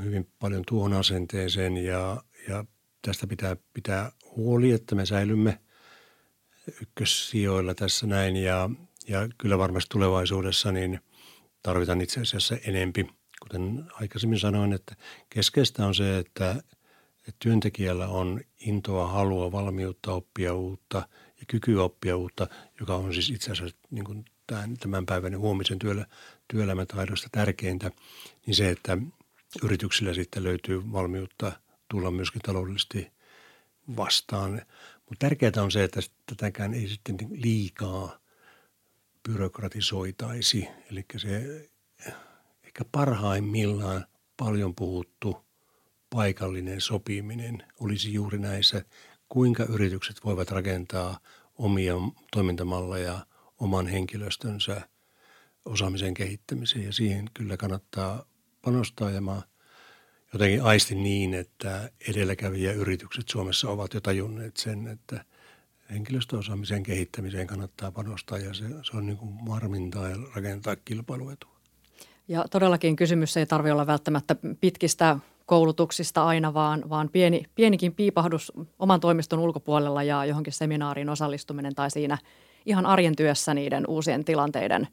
[0.04, 2.64] hyvin paljon tuohon asenteeseen ja, ja
[3.02, 5.58] tästä pitää pitää huoli, että me säilymme
[6.82, 8.70] ykkössijoilla tässä näin ja,
[9.08, 11.00] ja kyllä varmasti tulevaisuudessa niin
[11.62, 13.06] tarvitaan itse asiassa enempi.
[13.42, 14.96] Kuten aikaisemmin sanoin, että
[15.30, 16.62] keskeistä on se, että
[17.28, 21.08] että työntekijällä on intoa, halua, valmiutta oppia uutta
[21.40, 22.48] ja kykyä oppia uutta,
[22.80, 26.06] joka on siis itse asiassa niin kuin tämän, tämän päivän huomisen työllä,
[26.48, 27.90] työelämätaidosta tärkeintä,
[28.46, 28.98] niin se, että
[29.62, 31.52] yrityksillä sitten löytyy valmiutta
[31.90, 33.12] tulla myöskin taloudellisesti
[33.96, 34.62] vastaan.
[35.12, 38.18] Mutta tärkeää on se, että tätäkään ei sitten liikaa
[39.29, 40.68] byrokratisoitaisi.
[40.90, 41.68] Eli se
[42.64, 45.37] ehkä parhaimmillaan paljon puhuttu–
[46.11, 48.85] paikallinen sopiminen olisi juuri näissä,
[49.29, 51.18] kuinka yritykset voivat rakentaa
[51.59, 51.94] omia
[52.33, 53.27] toimintamalleja
[53.59, 54.88] oman henkilöstönsä
[55.64, 58.25] osaamisen kehittämiseen ja siihen kyllä kannattaa
[58.62, 59.42] panostaa ja mä
[60.32, 65.24] jotenkin aistin niin, että edelläkävijä yritykset Suomessa ovat jo tajunneet sen, että
[65.90, 71.52] henkilöstöosaamisen kehittämiseen kannattaa panostaa ja se, se on niin kuin varmintaa ja rakentaa kilpailuetua.
[72.28, 78.52] Ja todellakin kysymys ei tarvitse olla välttämättä pitkistä koulutuksista aina, vaan, vaan pieni, pienikin piipahdus
[78.78, 82.18] oman toimiston ulkopuolella ja johonkin seminaariin osallistuminen tai siinä
[82.66, 84.88] ihan arjen työssä niiden uusien tilanteiden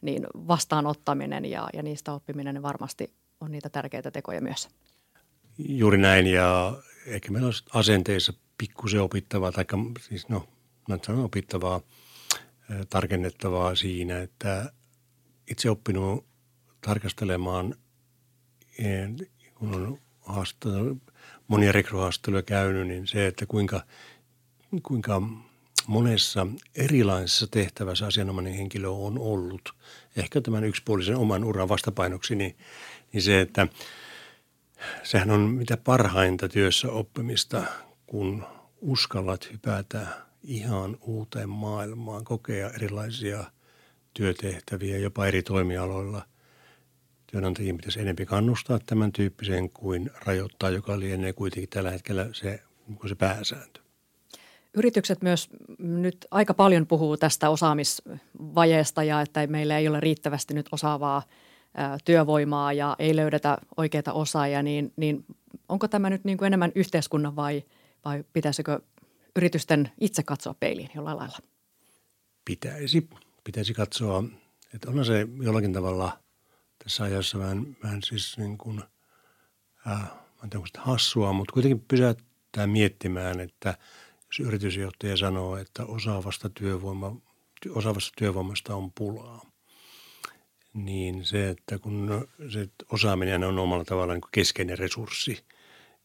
[0.00, 4.68] niin vastaanottaminen ja, ja niistä oppiminen varmasti on niitä tärkeitä tekoja myös.
[5.58, 9.64] Juuri näin ja ehkä meillä on asenteissa pikkusen opittavaa, tai
[10.00, 10.48] siis no,
[10.88, 11.80] mä sanon opittavaa,
[12.90, 14.72] tarkennettavaa siinä, että
[15.50, 16.26] itse oppinut
[16.80, 17.74] tarkastelemaan
[19.54, 21.00] kun on
[21.48, 23.82] monia rekryhaastatteluja käynyt, niin se, että kuinka,
[24.82, 25.22] kuinka
[25.88, 29.74] monessa erilaisessa tehtävässä asianomainen henkilö on ollut.
[30.16, 32.56] Ehkä tämän yksipuolisen oman uran vastapainoksi, niin,
[33.12, 33.68] niin se, että
[35.02, 37.62] sehän on mitä parhainta työssä oppimista,
[38.06, 38.44] kun
[38.80, 40.06] uskallat hypätä
[40.42, 43.44] ihan uuteen maailmaan, kokea erilaisia
[44.14, 46.22] työtehtäviä jopa eri toimialoilla–
[47.30, 52.62] työnantajien pitäisi enemmän kannustaa tämän tyyppiseen kuin rajoittaa, joka lienee kuitenkin tällä hetkellä se,
[53.08, 53.80] se pääsääntö.
[54.78, 60.66] Yritykset myös nyt aika paljon puhuu tästä osaamisvajeesta ja että meillä ei ole riittävästi nyt
[60.72, 61.22] osaavaa
[62.04, 65.24] työvoimaa ja ei löydetä oikeita osaajia, niin, niin
[65.68, 67.64] onko tämä nyt niin kuin enemmän yhteiskunnan vai,
[68.04, 68.80] vai pitäisikö
[69.36, 71.38] yritysten itse katsoa peiliin jollain lailla?
[72.44, 73.08] Pitäisi,
[73.44, 74.24] pitäisi katsoa,
[74.74, 76.12] että onhan se jollakin tavalla–
[76.88, 78.82] tässä ajassa vähän, vähän siis niin kuin,
[79.86, 80.02] äh,
[80.44, 83.78] en tiedä, hassua, mutta kuitenkin pysäyttää miettimään, että
[84.28, 87.16] jos yritysjohtaja sanoo, että osaavasta, työvoima,
[87.70, 89.50] osaavasta työvoimasta on pulaa,
[90.74, 95.44] niin se, että kun se osaaminen on omalla tavallaan niin keskeinen resurssi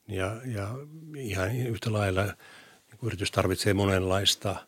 [0.07, 0.75] ja, ja
[1.17, 4.55] ihan yhtä lailla niin yritys tarvitsee monenlaista–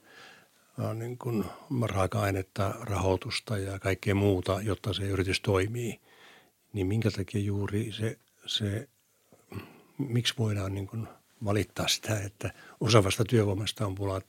[0.94, 1.46] niin kuin
[1.86, 6.00] raaka-ainetta, rahoitusta ja kaikkea muuta, jotta se yritys toimii,
[6.74, 8.90] niin minkä takia juuri se, se
[9.98, 11.08] miksi voidaan niin kuin
[11.46, 14.26] valittaa sitä, että osaavasta työvoimasta on pulat.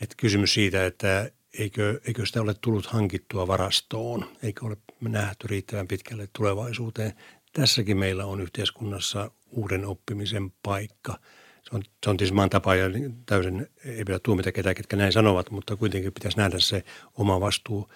[0.00, 5.88] Että kysymys siitä, että eikö, eikö sitä ole tullut hankittua varastoon, eikö ole nähty riittävän
[5.88, 7.12] pitkälle tulevaisuuteen.
[7.52, 11.18] Tässäkin meillä on yhteiskunnassa uuden oppimisen paikka–
[11.62, 12.86] se on, se on tietysti maan tapa ja
[13.26, 17.88] täysin ei pidä tuomita ketään, ketkä näin sanovat, mutta kuitenkin pitäisi nähdä se oma vastuu.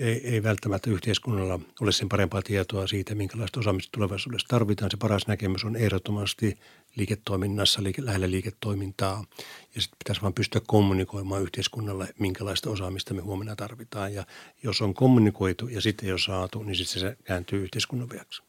[0.00, 4.90] Ei, ei välttämättä yhteiskunnalla ole sen parempaa tietoa siitä, minkälaista osaamista tulevaisuudessa tarvitaan.
[4.90, 6.58] Se paras näkemys on ehdottomasti
[6.96, 9.24] liiketoiminnassa, liike, lähellä liiketoimintaa.
[9.74, 14.14] Ja sitten pitäisi vain pystyä kommunikoimaan yhteiskunnalle, minkälaista osaamista me huomenna tarvitaan.
[14.14, 14.26] Ja
[14.62, 18.42] jos on kommunikoitu ja sitten ei ole saatu, niin sitten se kääntyy yhteiskunnan viaksi.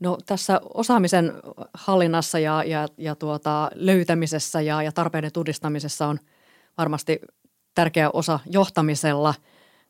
[0.00, 1.32] No tässä osaamisen
[1.74, 6.18] hallinnassa ja, ja, ja tuota, löytämisessä ja, ja tarpeiden tunnistamisessa on
[6.78, 7.20] varmasti
[7.74, 9.34] tärkeä osa johtamisella.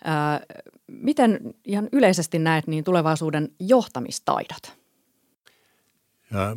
[0.05, 0.41] Ää,
[0.87, 4.79] miten ihan yleisesti näet niin tulevaisuuden johtamistaidot?
[6.31, 6.57] Ja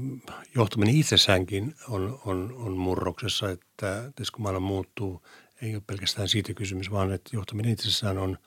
[0.56, 5.22] johtaminen itsessäänkin on, on, on murroksessa, että kun maailma muuttuu,
[5.62, 8.38] ei ole pelkästään siitä kysymys, vaan että johtaminen itsessään on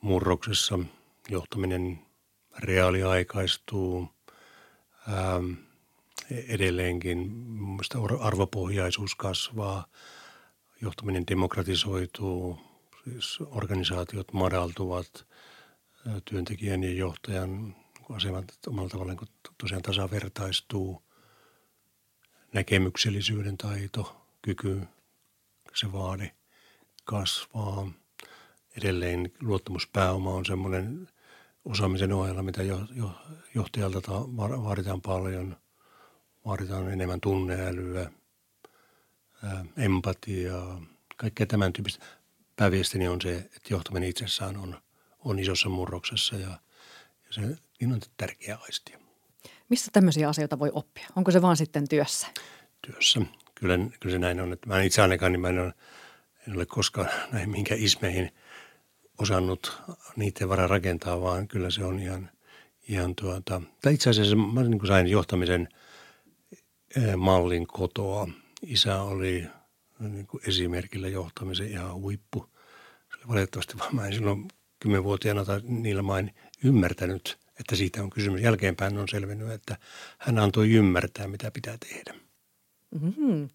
[0.00, 0.78] murroksessa.
[1.28, 1.98] Johtaminen
[2.58, 4.08] reaaliaikaistuu.
[5.08, 5.52] Ähm,
[6.30, 9.86] edelleenkin mielestä arvopohjaisuus kasvaa,
[10.80, 12.58] johtaminen demokratisoituu,
[13.04, 15.26] siis organisaatiot madaltuvat,
[16.24, 17.76] työntekijän ja johtajan
[18.14, 19.18] asemat omalla tavallaan
[19.60, 21.02] tosiaan tasavertaistuu,
[22.52, 24.82] näkemyksellisyyden taito, kyky,
[25.74, 26.34] se vaade
[27.04, 27.90] kasvaa.
[28.76, 31.08] Edelleen luottamuspääoma on semmoinen
[31.64, 33.10] osaamisen ohella, mitä jo, jo,
[33.54, 34.12] johtajalta
[34.64, 35.56] vaaditaan paljon.
[36.46, 38.10] Vaaditaan enemmän tunneälyä,
[39.42, 40.82] ää, empatiaa,
[41.16, 42.04] kaikkea tämän tyyppistä.
[42.56, 44.80] Pääviestini on se, että johtaminen itsessään on,
[45.24, 46.58] on isossa murroksessa ja
[47.42, 48.98] se niin on tärkeä aistia.
[49.68, 51.06] Missä tämmöisiä asioita voi oppia?
[51.16, 52.26] Onko se vaan sitten työssä?
[52.86, 53.20] Työssä.
[53.54, 54.52] Kyllä, kyllä se näin on.
[54.52, 55.74] Että mä itse ainakaan, niin mä en ole,
[56.48, 58.32] en ole koskaan näihin minkä ismeihin–
[59.18, 59.82] osannut
[60.16, 62.30] niiden varaa rakentaa, vaan kyllä se on ihan,
[62.88, 65.68] ihan tuota, tai itse asiassa mä niin sain johtamisen
[66.96, 68.28] eh, mallin kotoa.
[68.62, 69.46] Isä oli
[69.98, 72.46] niin kuin esimerkillä johtamisen ihan huippu.
[73.10, 76.34] Se oli valitettavasti vaan mä en silloin kymmenvuotiaana tai niillä main
[76.64, 78.40] ymmärtänyt, että siitä on kysymys.
[78.40, 79.76] Jälkeenpäin on selvinnyt, että
[80.18, 82.14] hän antoi ymmärtää, mitä pitää tehdä.
[83.00, 83.48] Mm-hmm.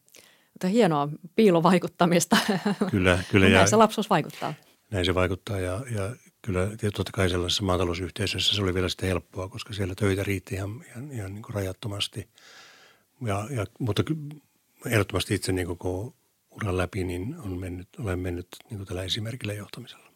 [0.54, 2.38] Mutta hienoa piilovaikuttamista.
[2.92, 3.48] Kyllä, kyllä.
[3.48, 4.54] ja se lapsuus vaikuttaa
[4.92, 9.50] näin se vaikuttaa ja, ja kyllä totta kai sellaisessa maatalousyhteisössä se oli vielä sitten helppoa,
[9.50, 12.30] koska siellä töitä riitti ihan, ihan, ihan niin kuin rajattomasti.
[13.26, 14.04] Ja, ja, mutta
[14.86, 16.16] ehdottomasti itse niin koko
[16.52, 20.11] uran läpi niin on mennyt, olen mennyt niin kuin tällä esimerkillä johtamisella.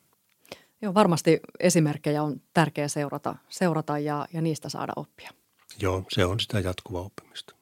[0.81, 5.31] Joo, varmasti esimerkkejä on tärkeää seurata, seurata ja, ja niistä saada oppia.
[5.79, 7.55] Joo, se on sitä jatkuvaa oppimista.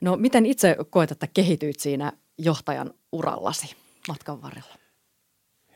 [0.00, 3.76] No miten itse koet, että kehityit siinä johtajan urallasi
[4.08, 4.74] matkan varrella?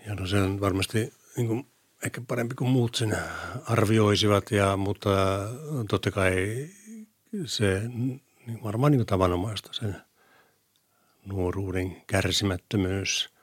[0.07, 1.67] Ja no se on varmasti niin kuin,
[2.05, 3.17] ehkä parempi kuin muut sen
[3.69, 5.11] arvioisivat, ja, mutta
[5.89, 6.69] totta kai
[7.47, 9.97] se niin varmaan niin kuin tavanomaista sen
[11.25, 13.34] nuoruuden kärsimättömyys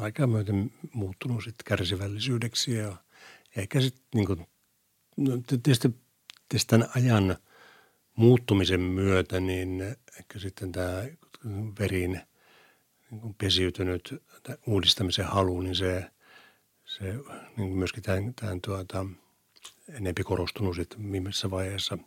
[0.00, 2.96] aika myöten muuttunut sitten kärsivällisyydeksi ja
[3.56, 4.46] ehkä sitten niin kuin,
[5.16, 5.88] no tietysti,
[6.48, 7.36] tietysti tämän ajan
[8.16, 9.82] muuttumisen myötä, niin
[10.18, 11.04] ehkä sitten tämä
[11.78, 12.20] verin–
[13.12, 14.22] niin pesiytynyt
[14.66, 16.10] uudistamisen halu, niin se,
[16.84, 17.14] se
[17.56, 19.06] niin myöskin tämän, tämän tuota,
[19.88, 21.98] enempi korostunut sitten viimeisessä vaiheessa.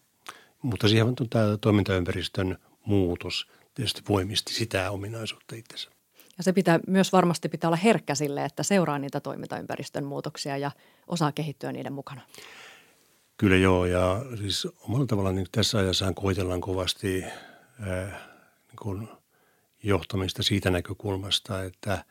[0.61, 5.94] Mutta siihen on tämä toimintaympäristön muutos tietysti voimisti sitä ominaisuutta itsensä.
[6.37, 10.71] Ja se pitää myös varmasti pitää olla herkkä sille, että seuraa niitä toimintaympäristön muutoksia ja
[11.07, 12.21] osaa kehittyä niiden mukana.
[13.37, 18.11] Kyllä joo, ja siis omalla tavallaan niin tässä ajassa koitellaan kovasti äh,
[18.67, 19.07] niin kuin–
[19.85, 22.05] johtamista siitä näkökulmasta, että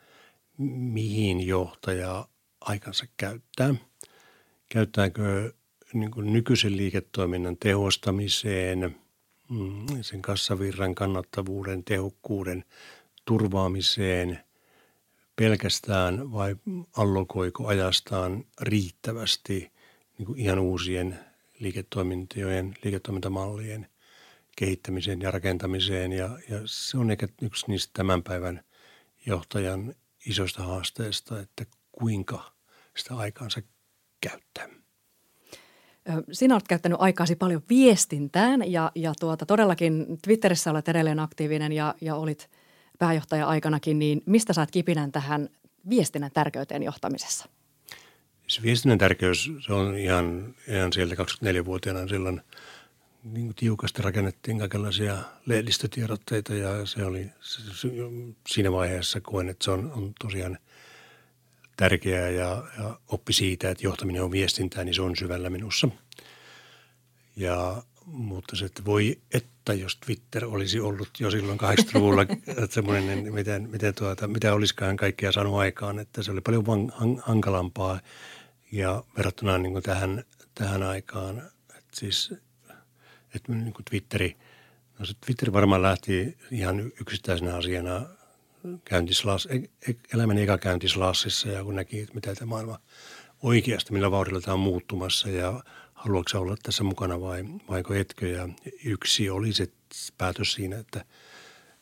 [0.57, 2.27] mihin johtaja
[2.61, 3.75] aikansa käyttää.
[4.69, 5.53] Käyttääkö
[5.93, 8.95] niin kuin nykyisen liiketoiminnan tehostamiseen,
[9.49, 12.65] mm, sen kassavirran kannattavuuden, tehokkuuden
[13.25, 14.39] turvaamiseen
[15.35, 16.55] pelkästään vai
[16.97, 19.71] allokoiko ajastaan riittävästi
[20.17, 21.19] niin kuin ihan uusien
[21.59, 23.87] liiketoimintojen, liiketoimintamallien
[24.57, 28.61] kehittämiseen ja rakentamiseen ja, ja se on ehkä yksi niistä tämän päivän
[29.25, 32.51] johtajan isoista haasteista, että kuinka
[32.97, 33.61] sitä aikaansa
[34.21, 34.69] käyttää.
[36.31, 41.95] Sinä olet käyttänyt aikaasi paljon viestintään ja, ja tuota, todellakin Twitterissä olet edelleen aktiivinen ja,
[42.01, 42.49] ja olit
[42.99, 45.49] pääjohtaja aikanakin, niin mistä saat kipinän tähän
[45.89, 47.45] viestinnän tärkeyteen johtamisessa?
[48.47, 52.41] Se viestinnän tärkeys, se on ihan, ihan sieltä 24-vuotiaana silloin–
[53.25, 57.89] niin kuin tiukasti rakennettiin kaikenlaisia lehdistötiedotteita ja se oli se,
[58.47, 60.57] siinä vaiheessa koen, että se on, on tosiaan
[61.77, 65.89] tärkeää ja, ja oppi siitä, että johtaminen on viestintää, niin se on syvällä minussa.
[67.35, 69.19] Ja, mutta se, että voi
[69.65, 74.53] että jos Twitter olisi ollut jo silloin 80-luvulla, että semmoinen, niin miten, miten tuota, mitä
[74.53, 76.91] olisikaan kaikkea saanut aikaan, että se oli paljon van,
[77.23, 77.99] hankalampaa
[78.71, 80.23] ja verrattuna niin kuin tähän,
[80.55, 81.37] tähän aikaan,
[81.77, 82.33] että siis–
[83.35, 84.37] että niin kuin Twitteri,
[84.99, 88.05] no se Twitter varmaan lähti ihan yksittäisenä asiana
[88.85, 89.55] käyntislas, e,
[89.91, 92.79] e, elämän eka käyntislassissa ja kun näki, että mitä tämä maailma
[93.43, 95.63] oikeasti, millä vauhdilla tämä on muuttumassa ja
[96.05, 98.27] haluatko olla tässä mukana vai vaiko etkö.
[98.27, 98.49] Ja
[98.83, 99.67] yksi oli se
[100.17, 101.05] päätös siinä, että,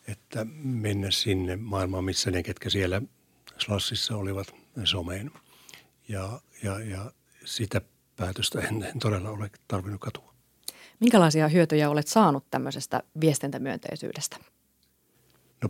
[0.08, 3.02] että mennä sinne maailmaan, missä ne, ketkä siellä
[3.58, 5.32] slassissa olivat someen.
[6.08, 7.12] Ja, ja, ja
[7.46, 7.82] sitä
[8.16, 10.34] päätöstä en, en todella ole tarvinnut katua.
[11.00, 14.38] Minkälaisia hyötyjä olet saanut tämmöisestä viestintämyönteisyydestä?
[15.64, 15.70] No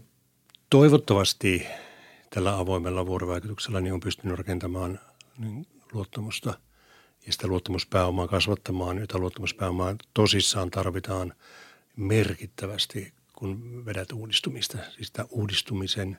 [0.69, 1.67] toivottavasti
[2.29, 4.99] tällä avoimella vuorovaikutuksella niin on pystynyt rakentamaan
[5.37, 6.59] niin luottamusta
[7.25, 11.33] ja sitä luottamuspääomaa kasvattamaan, jota luottamuspääomaa tosissaan tarvitaan
[11.95, 14.77] merkittävästi, kun vedät uudistumista.
[14.95, 16.17] Siis tämä uudistumisen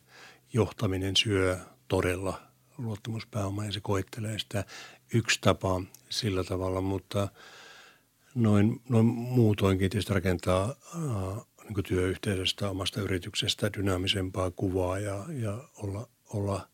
[0.52, 2.42] johtaminen syö todella
[2.78, 4.64] luottamuspääomaa ja se koittelee sitä
[5.14, 7.28] yksi tapa sillä tavalla, mutta
[8.34, 16.08] noin, noin muutoinkin tietysti rakentaa äh, niin työyhteisöstä, omasta yrityksestä dynaamisempaa kuvaa ja, ja olla,
[16.32, 16.68] olla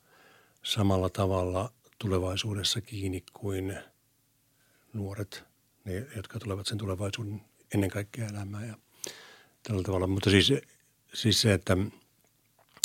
[0.62, 3.78] samalla tavalla tulevaisuudessa kiinni kuin
[4.92, 5.44] nuoret,
[5.84, 7.40] ne, jotka tulevat sen tulevaisuuden
[7.74, 8.74] ennen kaikkea elämään ja
[9.62, 10.06] tällä tavalla.
[10.06, 10.52] Mutta siis,
[11.14, 11.76] siis se, että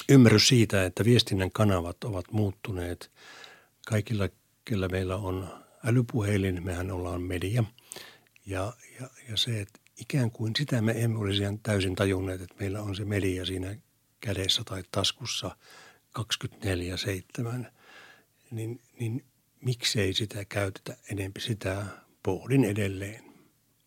[0.10, 3.12] ymmärrys siitä, että viestinnän kanavat ovat muuttuneet
[3.88, 4.30] kaikilla,
[4.65, 7.63] kellä meillä on älypuhelin, mehän ollaan media.
[8.46, 12.56] Ja, ja, ja se, että ikään kuin sitä me emme olisi ihan täysin tajunneet, että
[12.60, 13.76] meillä on se media siinä
[14.20, 15.58] kädessä tai taskussa
[16.20, 17.65] 24-7,
[18.52, 19.26] niin, niin
[19.65, 21.86] miksei sitä käytetä enempi, sitä
[22.23, 23.23] pohdin edelleen.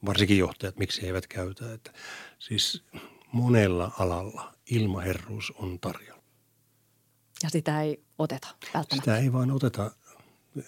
[0.06, 1.72] Varsinkin johtajat, miksi eivät käytä.
[1.72, 1.92] Että
[2.38, 2.84] siis
[3.32, 6.22] monella alalla ilmaherruus on tarjolla.
[7.42, 8.96] Ja sitä ei oteta välttämättä.
[8.96, 9.90] Sitä ei vaan oteta.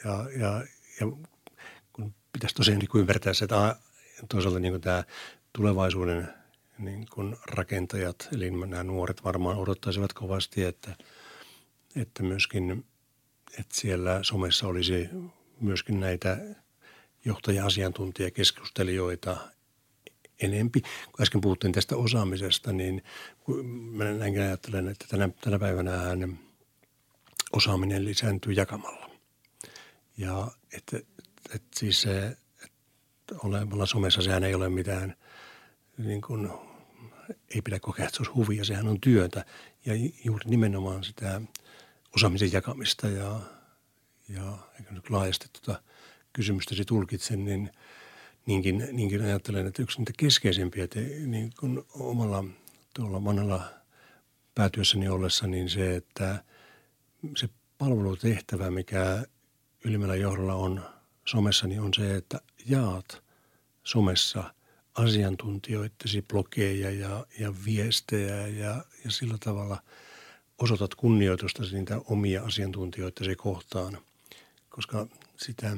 [0.05, 0.65] Ja, ja,
[1.01, 1.07] ja
[1.93, 3.77] kun pitäisi tosiaan niin ymmärtää se, että
[4.29, 5.05] toisaalta niin kuin tämä
[5.53, 6.29] tulevaisuuden
[6.79, 10.97] niin kuin rakentajat, eli nämä nuoret varmaan odottaisivat kovasti, että,
[11.97, 12.85] että myöskin
[13.59, 15.09] että siellä somessa olisi
[15.61, 16.39] myöskin näitä
[17.25, 19.37] johtaja-asiantuntijakeskustelijoita
[20.41, 20.81] enempi.
[20.81, 23.03] Kun äsken puhuttiin tästä osaamisesta, niin
[23.91, 25.93] mä näinkin ajattelen, että tänä, tänä päivänä
[27.53, 29.11] osaaminen lisääntyy jakamalla.
[30.19, 30.97] Ja että,
[31.55, 35.17] että siis se, että olemalla somessa sehän ei ole mitään,
[35.99, 36.51] niin kuin,
[37.55, 39.45] ei pidä kokea, että se olisi huvia, sehän on työtä.
[39.87, 39.93] Ja
[40.25, 41.41] juuri nimenomaan sitä
[42.17, 43.41] osaamisen jakamista ja,
[44.29, 44.59] ja
[44.91, 45.83] nyt laajasti tuota
[46.33, 47.71] kysymystäsi tulkitsen, niin
[48.47, 52.45] niinkin, niinkin ajattelen, että yksi niitä keskeisimpiä, että niin kuin omalla
[52.95, 53.65] tuolla monella
[54.55, 56.45] päätyössäni ollessa, niin se, että
[57.37, 59.25] se palvelutehtävä, mikä
[59.85, 60.85] ylimmällä johdolla on
[61.25, 63.23] somessa, niin on se, että jaat
[63.85, 64.55] somessa
[64.95, 69.83] asiantuntijoittesi blogeja ja, ja viestejä ja, ja sillä tavalla–
[70.61, 73.99] osoitat kunnioitusta niitä omia asiantuntijoitasi kohtaan,
[74.69, 75.77] koska sitä,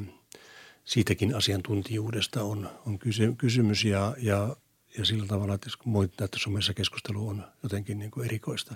[0.85, 4.57] siitäkin asiantuntijuudesta on, on kyse, kysymys ja, ja,
[4.99, 8.75] ja sillä tavalla, että kun voit että somessa keskustelu on jotenkin niin kuin erikoista.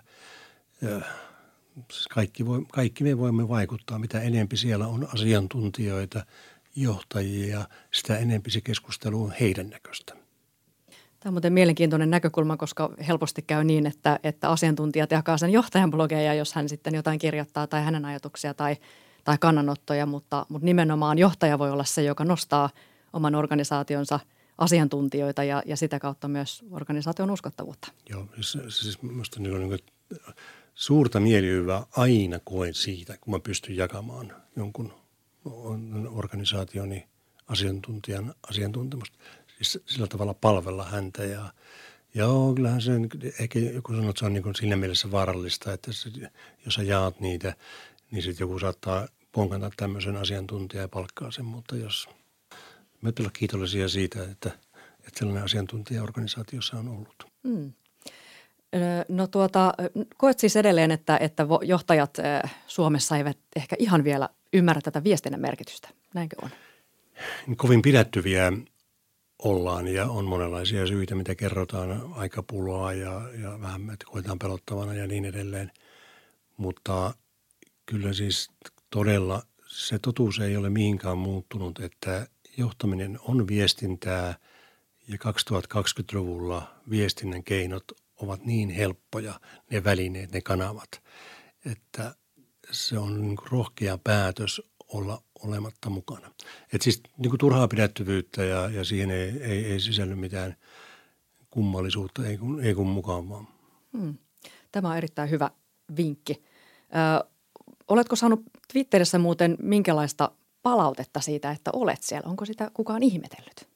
[0.82, 1.00] Ja
[1.92, 6.26] siis kaikki, voi, kaikki me voimme vaikuttaa, mitä enempi siellä on asiantuntijoita,
[6.76, 10.25] johtajia, sitä enempi se keskustelu on heidän näköistä.
[11.20, 15.90] Tämä on muuten mielenkiintoinen näkökulma, koska helposti käy niin, että, että asiantuntijat jakaa sen johtajan
[15.90, 18.76] blogeja, jos hän sitten jotain kirjoittaa tai hänen ajatuksia tai,
[19.24, 22.70] tai kannanottoja, mutta, mutta nimenomaan johtaja voi olla se, joka nostaa
[23.12, 24.20] oman organisaationsa
[24.58, 27.92] asiantuntijoita ja, ja sitä kautta myös organisaation uskottavuutta.
[28.10, 29.78] Joo, siis, minusta niin niin
[30.74, 34.92] suurta mielihyvää aina koen siitä, kun mä pystyn jakamaan jonkun
[36.10, 37.08] organisaationi
[37.48, 39.18] asiantuntijan asiantuntemusta
[39.62, 41.52] sillä tavalla palvella häntä ja
[42.16, 42.92] Joo, kyllähän se,
[43.40, 46.10] ehkä joku sanoo, että se on niin siinä mielessä vaarallista, että se,
[46.64, 47.54] jos sä jaat niitä,
[48.10, 52.08] niin sitten joku saattaa ponkata tämmöisen asiantuntijan ja palkkaa sen, mutta jos
[53.00, 54.50] me olla kiitollisia siitä, että,
[54.98, 57.26] että sellainen asiantuntija organisaatiossa on ollut.
[57.42, 57.72] Mm.
[59.08, 59.74] No tuota,
[60.16, 62.18] koet siis edelleen, että, että johtajat
[62.66, 66.50] Suomessa eivät ehkä ihan vielä ymmärrä tätä viestinnän merkitystä, näinkö on?
[67.56, 68.52] Kovin pidättyviä
[69.38, 75.06] ollaan ja on monenlaisia syitä, mitä kerrotaan, aikapuloa ja, ja vähän, että koetaan pelottavana ja
[75.06, 75.72] niin edelleen.
[76.56, 77.14] Mutta
[77.86, 78.50] kyllä siis
[78.90, 84.34] todella se totuus ei ole mihinkään muuttunut, että johtaminen on viestintää
[85.08, 87.84] ja 2020-luvulla viestinnän keinot
[88.16, 91.02] ovat niin helppoja, ne välineet, ne kanavat,
[91.64, 92.14] että
[92.70, 96.30] se on niin rohkea päätös olla olematta mukana.
[96.72, 100.56] Et siis niin kuin turhaa pidättyvyyttä ja, ja siihen ei, ei, ei sisälly mitään
[101.50, 103.48] kummallisuutta, ei kun, ei kun mukaan vaan.
[103.98, 104.14] Hmm.
[104.72, 105.50] Tämä on erittäin hyvä
[105.96, 106.42] vinkki.
[107.22, 107.28] Ö,
[107.88, 108.42] oletko saanut
[108.72, 110.30] Twitterissä muuten minkälaista
[110.62, 112.28] palautetta siitä, että olet siellä?
[112.28, 113.68] Onko sitä kukaan ihmetellyt?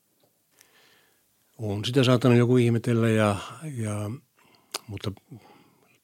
[1.59, 3.37] On sitä saattanut joku ihmetellä, ja,
[3.77, 4.11] ja,
[4.87, 5.13] mutta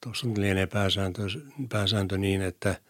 [0.00, 1.22] tuossa lienee pääsääntö,
[1.68, 2.76] pääsääntö niin, että–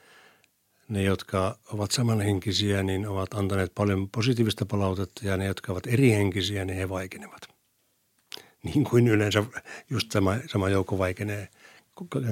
[0.89, 6.65] ne, jotka ovat samanhenkisiä, niin ovat antaneet paljon positiivista palautetta ja ne, jotka ovat erihenkisiä,
[6.65, 7.41] niin he vaikenevat.
[8.63, 9.45] Niin kuin yleensä
[9.91, 11.49] just sama, sama joukko vaikenee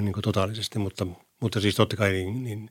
[0.00, 1.07] niin kuin totaalisesti, mutta,
[1.40, 2.70] mutta siis totta kai niin, niin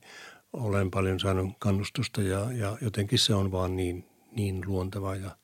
[0.53, 5.37] olen paljon saanut kannustusta ja, ja jotenkin se on vaan niin, niin luonteva ja,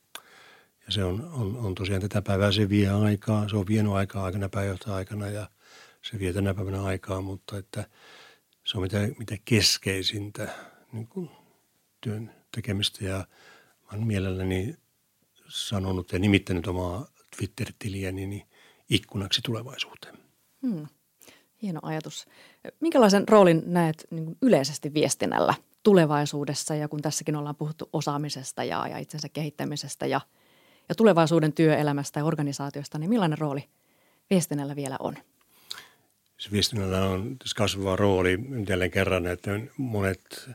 [0.86, 4.24] ja se on, on, on tosiaan tätä päivää, se vie aikaa, se on vienyt aikaa
[4.24, 5.50] aikana pääjohtaja-aikana ja
[6.02, 7.86] se vie tänä päivänä aikaa, mutta että
[8.70, 10.50] se on mitä, mitä keskeisintä
[10.92, 11.30] niin kuin
[12.02, 13.28] työn tekemistä ja
[13.94, 14.76] olen mielelläni
[15.48, 17.08] sanonut ja nimittänyt omaa
[17.38, 18.48] Twitter-tiliäni niin
[18.90, 20.18] ikkunaksi tulevaisuuteen.
[20.62, 20.88] Hmm.
[21.62, 22.26] Hieno ajatus.
[22.80, 25.54] Minkälaisen roolin näet niin yleisesti viestinnällä
[25.84, 30.22] tulevaisuudessa ja kun tässäkin ollaan puhuttu osaamisesta ja, ja itsensä kehittämisestä ja,
[30.90, 33.70] ja tulevaisuuden työelämästä ja organisaatiosta, niin millainen rooli
[34.30, 35.16] viestinnällä vielä on?
[36.52, 40.50] Viestinnällä on kasvava rooli jälleen kerran, että monet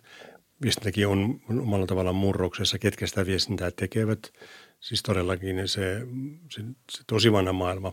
[0.62, 4.32] viestintäkin on omalla tavallaan murroksessa, ketkä sitä viestintää tekevät.
[4.80, 6.00] Siis todellakin se,
[6.50, 7.92] se, se tosi vanha maailma,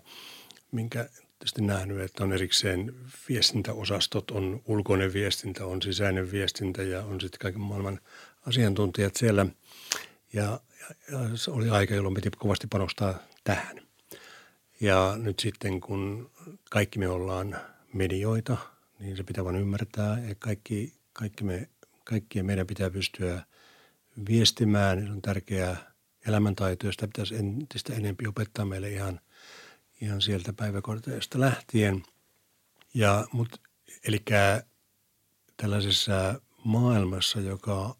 [0.71, 2.95] minkä tietysti nähnyt, että on erikseen
[3.29, 7.99] viestintäosastot, on ulkoinen viestintä, on sisäinen viestintä ja on sitten kaiken maailman
[8.47, 9.45] asiantuntijat siellä.
[10.33, 13.81] Ja, ja, ja se oli aika, jolloin piti kovasti panostaa tähän.
[14.81, 16.31] Ja nyt sitten kun
[16.69, 17.57] kaikki me ollaan
[17.93, 18.57] medioita,
[18.99, 21.69] niin se pitää vain ymmärtää, että kaikki, kaikki me,
[22.03, 23.45] kaikkien meidän pitää pystyä
[24.29, 25.05] viestimään.
[25.05, 25.91] Se on tärkeää
[26.27, 29.19] elämäntaito, josta pitäisi entistä enemmän opettaa meille ihan–
[30.01, 32.03] ihan sieltä päiväkorteista lähtien.
[32.93, 33.61] Ja, mut,
[34.03, 34.23] eli
[35.57, 37.95] tällaisessa maailmassa, joka,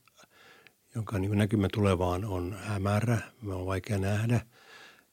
[0.95, 4.45] jonka niin näkymä tulevaan on hämärä, me on vaikea nähdä,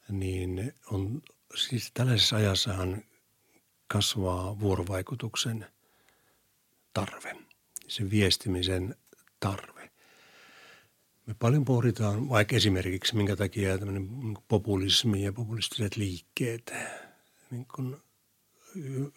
[0.09, 1.23] niin on
[1.55, 3.05] siis tällaisessa ajassahan
[3.89, 5.67] kasvaa vuorovaikutuksen
[6.95, 7.37] tarve,
[7.89, 8.95] sen viestimisen
[9.41, 9.91] tarve.
[11.27, 14.09] Me paljon pohditaan vaikka esimerkiksi, minkä takia tämmöinen
[14.49, 16.75] populismi ja populistiset liikkeet
[17.51, 18.03] niin kun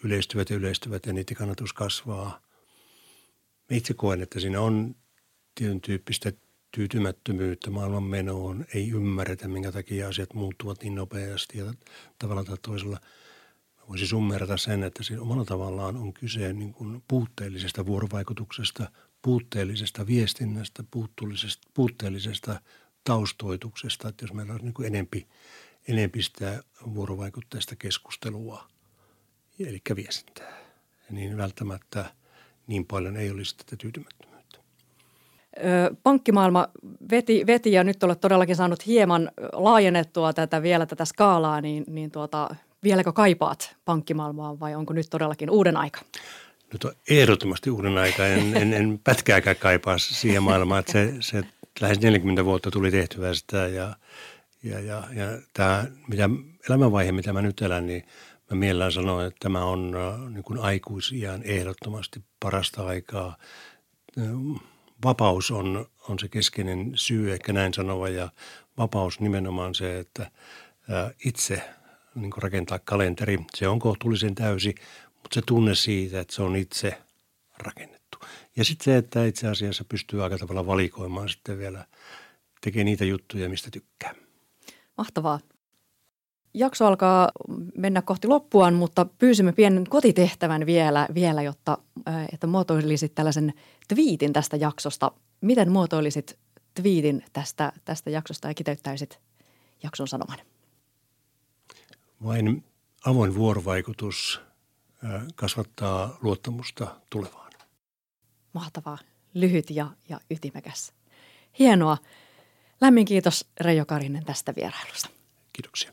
[0.04, 2.42] yleistyvät ja yleistyvät ja niiden kannatus kasvaa.
[3.70, 4.96] Me itse koen, että siinä on
[5.56, 6.32] tietyn tyyppistä
[6.72, 8.66] tyytymättömyyttä maailman menoon.
[8.74, 11.74] Ei ymmärretä, minkä takia asiat muuttuvat niin nopeasti ja
[12.20, 13.00] tavalla tai toisella–
[13.90, 20.84] voisi summerata sen, että siinä omalla tavallaan on kyse niin kuin puutteellisesta vuorovaikutuksesta, puutteellisesta viestinnästä,
[20.92, 22.62] puutteellisesta, puutteellisesta
[23.04, 25.28] taustoituksesta, että jos meillä on niin kuin enempi,
[25.88, 26.64] enempi sitä
[26.96, 28.68] vuorovaikutteista keskustelua,
[29.60, 30.58] eli viestintää,
[31.10, 32.06] niin välttämättä
[32.68, 34.60] niin paljon ei olisi tätä tyytymättömyyttä.
[36.04, 36.68] Pankkimaailma
[37.12, 42.12] veti, veti ja nyt olet todellakin saanut hieman laajennettua tätä vielä tätä skaalaa, niin, niin
[42.12, 46.02] tuota, vieläkö kaipaat pankkimaailmaa vai onko nyt todellakin uuden aika?
[46.74, 48.28] Nyt on ehdottomasti uuden aika.
[48.28, 51.44] En, en, en pätkääkään kaipaa siihen maailmaan, että se, se
[51.82, 53.96] lähes 40 vuotta tuli tehtyä sitä ja,
[54.64, 56.30] ja, ja, ja tämä mitä,
[56.70, 58.04] elämänvaihe, mitä mä nyt elän, niin
[58.52, 63.38] mä mielellään sanon, että tämä on äh, niin kuin aikuisiän ehdottomasti parasta aikaa.
[65.06, 68.30] Vapaus on, on se keskeinen syy, ehkä näin sanova, ja
[68.78, 71.62] vapaus nimenomaan se, että äh, itse
[72.16, 73.38] niin rakentaa kalenteri.
[73.56, 74.76] Se on kohtuullisen täysi,
[75.14, 77.02] mutta se tunne siitä, että se on itse
[77.58, 78.18] rakennettu.
[78.56, 81.86] Ja sitten se, että itse asiassa pystyy aika tavalla valikoimaan sitten vielä,
[82.62, 84.16] tekee niitä juttuja, mistä tykkää.
[84.98, 85.40] Mahtavaa.
[86.54, 87.32] Jakso alkaa
[87.78, 91.78] mennä kohti loppuaan, mutta pyysimme pienen kotitehtävän vielä, vielä jotta
[92.34, 93.54] että muotoilisit tällaisen
[93.88, 95.12] twiitin tästä jaksosta.
[95.42, 96.38] Miten muotoilisit
[96.74, 99.20] twiitin tästä, tästä jaksosta ja kiteyttäisit
[99.84, 100.38] jakson sanoman?
[102.24, 102.64] Vain
[103.06, 104.42] avoin vuorovaikutus
[105.36, 107.52] kasvattaa luottamusta tulevaan.
[108.54, 108.98] Mahtavaa,
[109.34, 110.94] lyhyt ja, ja ytimekäs.
[111.60, 111.98] Hienoa.
[112.82, 115.10] Lämmin kiitos Reijo Karinen tästä vierailusta.
[115.54, 115.92] Kiitoksia.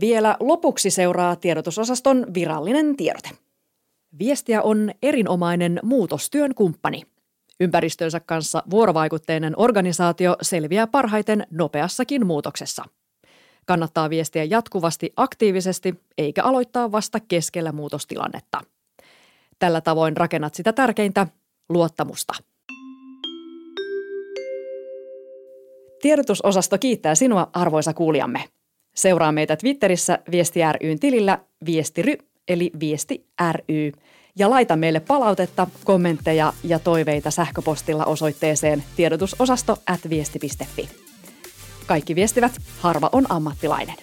[0.00, 3.30] Vielä lopuksi seuraa tiedotusosaston virallinen tiedote.
[4.18, 7.02] Viestiä on erinomainen muutostyön kumppani–
[7.60, 12.84] Ympäristönsä kanssa vuorovaikutteinen organisaatio selviää parhaiten nopeassakin muutoksessa.
[13.66, 18.60] Kannattaa viestiä jatkuvasti aktiivisesti eikä aloittaa vasta keskellä muutostilannetta.
[19.58, 21.26] Tällä tavoin rakennat sitä tärkeintä,
[21.68, 22.32] luottamusta.
[26.02, 28.44] Tiedotusosasto kiittää sinua, arvoisa kuulijamme.
[28.94, 32.14] Seuraa meitä Twitterissä Viesti ryn tilillä viestiry
[32.48, 33.92] eli Viesti ry
[34.38, 40.88] ja laita meille palautetta, kommentteja ja toiveita sähköpostilla osoitteeseen tiedotusosasto at viesti.fi.
[41.86, 43.96] Kaikki viestivät, harva on ammattilainen.